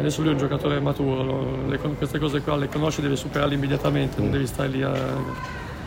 adesso 0.00 0.20
lui 0.20 0.30
è 0.30 0.32
un 0.32 0.38
giocatore 0.38 0.80
maturo, 0.80 1.22
lo- 1.22 1.56
le- 1.68 1.78
queste 1.78 2.18
cose 2.18 2.40
qua 2.40 2.56
le 2.56 2.68
conosce, 2.68 3.00
deve 3.02 3.16
superarle 3.16 3.54
immediatamente, 3.54 4.18
Mm. 4.18 4.22
non 4.22 4.30
devi 4.32 4.46
stare 4.46 4.68
lì 4.68 4.82
a... 4.82 4.92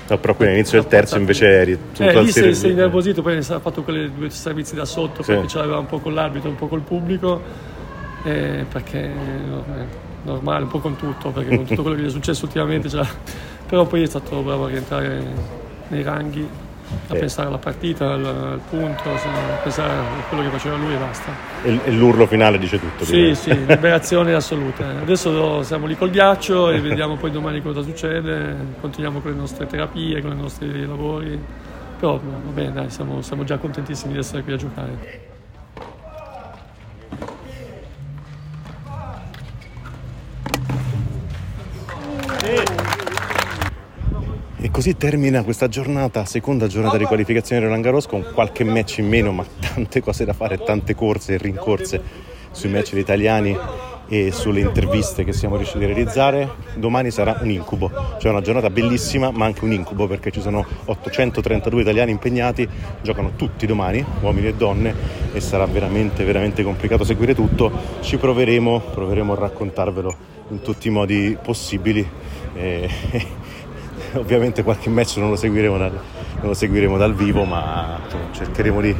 No, 0.08 0.17
però 0.17 0.34
qui 0.34 0.48
all'inizio 0.48 0.80
del 0.80 0.89
terzo 0.89 1.17
invece 1.17 1.45
eri 1.48 1.78
tutto 1.93 2.04
Eh, 2.04 2.15
al 2.15 2.24
lì 2.24 2.32
sei, 2.32 2.56
sei 2.56 2.72
innervosito, 2.72 3.22
poi 3.22 3.38
ha 3.38 3.60
fatto 3.60 3.84
quelle 3.84 4.10
due 4.12 4.30
servizi 4.32 4.74
da 4.76 4.86
sotto, 4.86 5.22
Sì. 5.22 5.32
perché 5.34 5.48
ce 5.48 5.58
l'aveva 5.60 5.78
un 5.78 5.86
po' 5.86 6.00
con 6.00 6.13
l'arbitro, 6.15 6.50
un 6.50 6.56
po' 6.56 6.67
col 6.67 6.82
pubblico, 6.82 7.39
eh, 8.24 8.65
perché 8.67 9.04
è 9.04 9.12
normale, 10.24 10.63
un 10.63 10.69
po' 10.69 10.80
con 10.80 10.95
tutto, 10.95 11.30
perché 11.30 11.56
con 11.56 11.65
tutto 11.65 11.82
quello 11.84 11.95
che 11.98 12.04
gli 12.04 12.08
è 12.08 12.12
successo 12.12 12.45
ultimamente, 12.45 12.89
però 13.67 13.86
poi 13.86 14.02
è 14.02 14.06
stato 14.08 14.41
bravo 14.41 14.65
a 14.65 14.69
rientrare 14.69 15.24
nei 15.89 16.02
ranghi, 16.02 16.48
a 17.08 17.15
Eh. 17.15 17.19
pensare 17.19 17.47
alla 17.47 17.58
partita, 17.58 18.13
al, 18.13 18.25
al 18.25 18.60
punto, 18.69 19.10
a 19.10 19.60
pensare 19.63 19.91
a 19.91 20.04
quello 20.28 20.43
che 20.43 20.49
faceva 20.49 20.75
lui 20.78 20.93
e 20.93 20.97
basta. 20.97 21.32
E, 21.63 21.80
e 21.86 21.91
l'urlo 21.91 22.25
finale 22.28 22.58
dice 22.58 22.80
tutto. 22.80 23.04
Sì, 23.06 23.12
direi. 23.15 23.36
sì, 23.36 23.65
liberazione 23.65 24.34
assoluta. 24.34 24.86
Adesso 25.02 25.63
siamo 25.63 25.86
lì 25.86 25.95
col 25.97 26.10
ghiaccio 26.10 26.69
e 26.69 26.80
vediamo 26.82 27.15
poi 27.15 27.32
domani 27.32 27.62
cosa 27.62 27.82
succede. 27.82 28.56
Continuiamo 28.82 29.19
con 29.19 29.32
le 29.32 29.38
nostre 29.38 29.65
terapie, 29.67 30.21
con 30.21 30.32
i 30.32 30.39
nostri 30.41 30.86
lavori. 30.86 31.39
Però 31.99 32.17
va 32.17 32.52
bene, 32.52 32.71
dai, 32.71 32.89
siamo, 32.89 33.21
siamo 33.21 33.43
già 33.43 33.58
contentissimi 33.58 34.13
di 34.13 34.19
essere 34.19 34.43
qui 34.43 34.54
a 34.54 34.58
giocare. 34.58 35.28
E 44.62 44.72
così 44.72 44.98
termina 44.98 45.41
questa 45.43 45.69
giornata, 45.69 46.26
seconda 46.26 46.67
giornata 46.67 46.98
di 46.98 47.06
qualificazione 47.06 47.62
di 47.62 47.67
Roland 47.67 47.82
Garros 47.82 48.08
con 48.08 48.26
qualche 48.34 48.65
match 48.65 48.98
in 48.98 49.08
meno, 49.08 49.32
ma 49.32 49.45
tante 49.58 50.02
cose 50.02 50.26
da 50.26 50.34
fare, 50.34 50.58
tante 50.58 50.95
corse 50.95 51.36
e 51.36 51.38
rincorse 51.38 52.02
sui 52.52 52.69
match 52.69 52.91
degli 52.91 53.00
italiani 53.00 53.58
e 54.10 54.34
sulle 54.34 54.60
interviste 54.60 55.24
che 55.24 55.32
siamo 55.32 55.56
riusciti 55.56 55.86
a 55.86 55.88
realizzare. 55.88 56.50
Domani 56.76 57.10
sarà 57.10 57.39
un 57.41 57.50
incubo, 57.50 57.89
cioè 58.19 58.32
una 58.32 58.41
giornata 58.41 58.69
bellissima, 58.69 59.32
ma 59.32 59.45
anche 59.45 59.63
un 59.63 59.72
incubo 59.72 60.08
perché 60.08 60.30
ci 60.30 60.41
sono 60.41 60.65
832 60.84 61.82
italiani 61.82 62.12
impegnati, 62.12 62.67
giocano 63.02 63.32
tutti 63.38 63.65
domani, 63.65 64.04
uomini 64.19 64.48
e 64.48 64.56
donne, 64.56 64.93
e 65.32 65.39
sarà 65.39 65.67
veramente, 65.67 66.26
veramente 66.26 66.63
complicato 66.63 67.06
seguire 67.06 67.34
tutto. 67.34 67.72
Ci 68.02 68.17
proveremo, 68.17 68.82
proveremo 68.91 69.32
a 69.32 69.36
raccontarvelo 69.38 70.15
in 70.50 70.62
tutti 70.62 70.89
i 70.89 70.91
modi 70.91 71.38
possibili. 71.41 72.06
E- 72.56 73.38
ovviamente 74.17 74.63
qualche 74.63 74.89
match 74.89 75.17
non 75.17 75.30
lo 75.30 75.36
seguiremo 75.36 75.78
dal, 75.78 76.00
lo 76.41 76.54
seguiremo 76.54 76.98
dal 76.98 77.13
vivo, 77.13 77.43
ma 77.43 78.00
insomma, 78.04 78.32
cercheremo 78.32 78.82
di, 78.82 78.95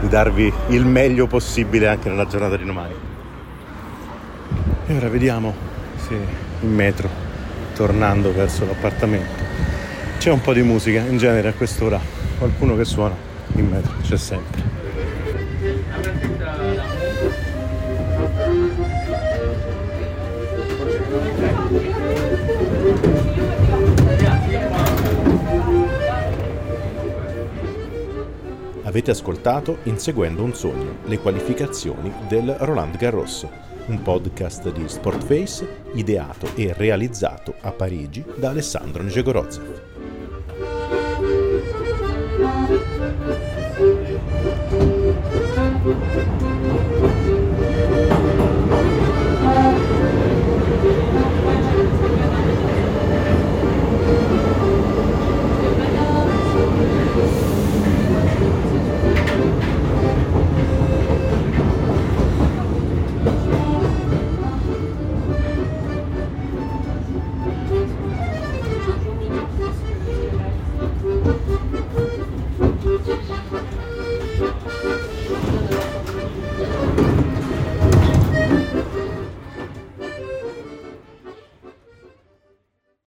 di 0.00 0.08
darvi 0.08 0.52
il 0.68 0.84
meglio 0.84 1.26
possibile 1.26 1.88
anche 1.88 2.08
nella 2.08 2.26
giornata 2.26 2.56
di 2.56 2.64
domani. 2.64 2.94
E 4.86 4.96
ora 4.96 5.08
vediamo 5.08 5.54
se 5.96 6.14
in 6.60 6.74
metro, 6.74 7.08
tornando 7.74 8.32
verso 8.32 8.66
l'appartamento, 8.66 9.42
c'è 10.18 10.30
un 10.30 10.40
po' 10.40 10.52
di 10.52 10.62
musica, 10.62 11.00
in 11.00 11.18
genere 11.18 11.48
a 11.48 11.52
quest'ora 11.52 12.00
qualcuno 12.38 12.76
che 12.76 12.84
suona 12.84 13.14
in 13.54 13.68
metro, 13.68 13.92
c'è 14.02 14.16
sempre. 14.16 14.83
Avete 28.94 29.10
ascoltato 29.10 29.78
Inseguendo 29.86 30.44
un 30.44 30.54
sogno, 30.54 30.98
le 31.06 31.18
qualificazioni 31.18 32.12
del 32.28 32.54
Roland 32.60 32.96
Garros, 32.96 33.44
un 33.86 34.00
podcast 34.00 34.70
di 34.70 34.88
Sportface 34.88 35.88
ideato 35.94 36.54
e 36.54 36.72
realizzato 36.72 37.54
a 37.62 37.72
Parigi 37.72 38.24
da 38.36 38.50
Alessandro 38.50 39.02
Njegorozov. 39.02 39.93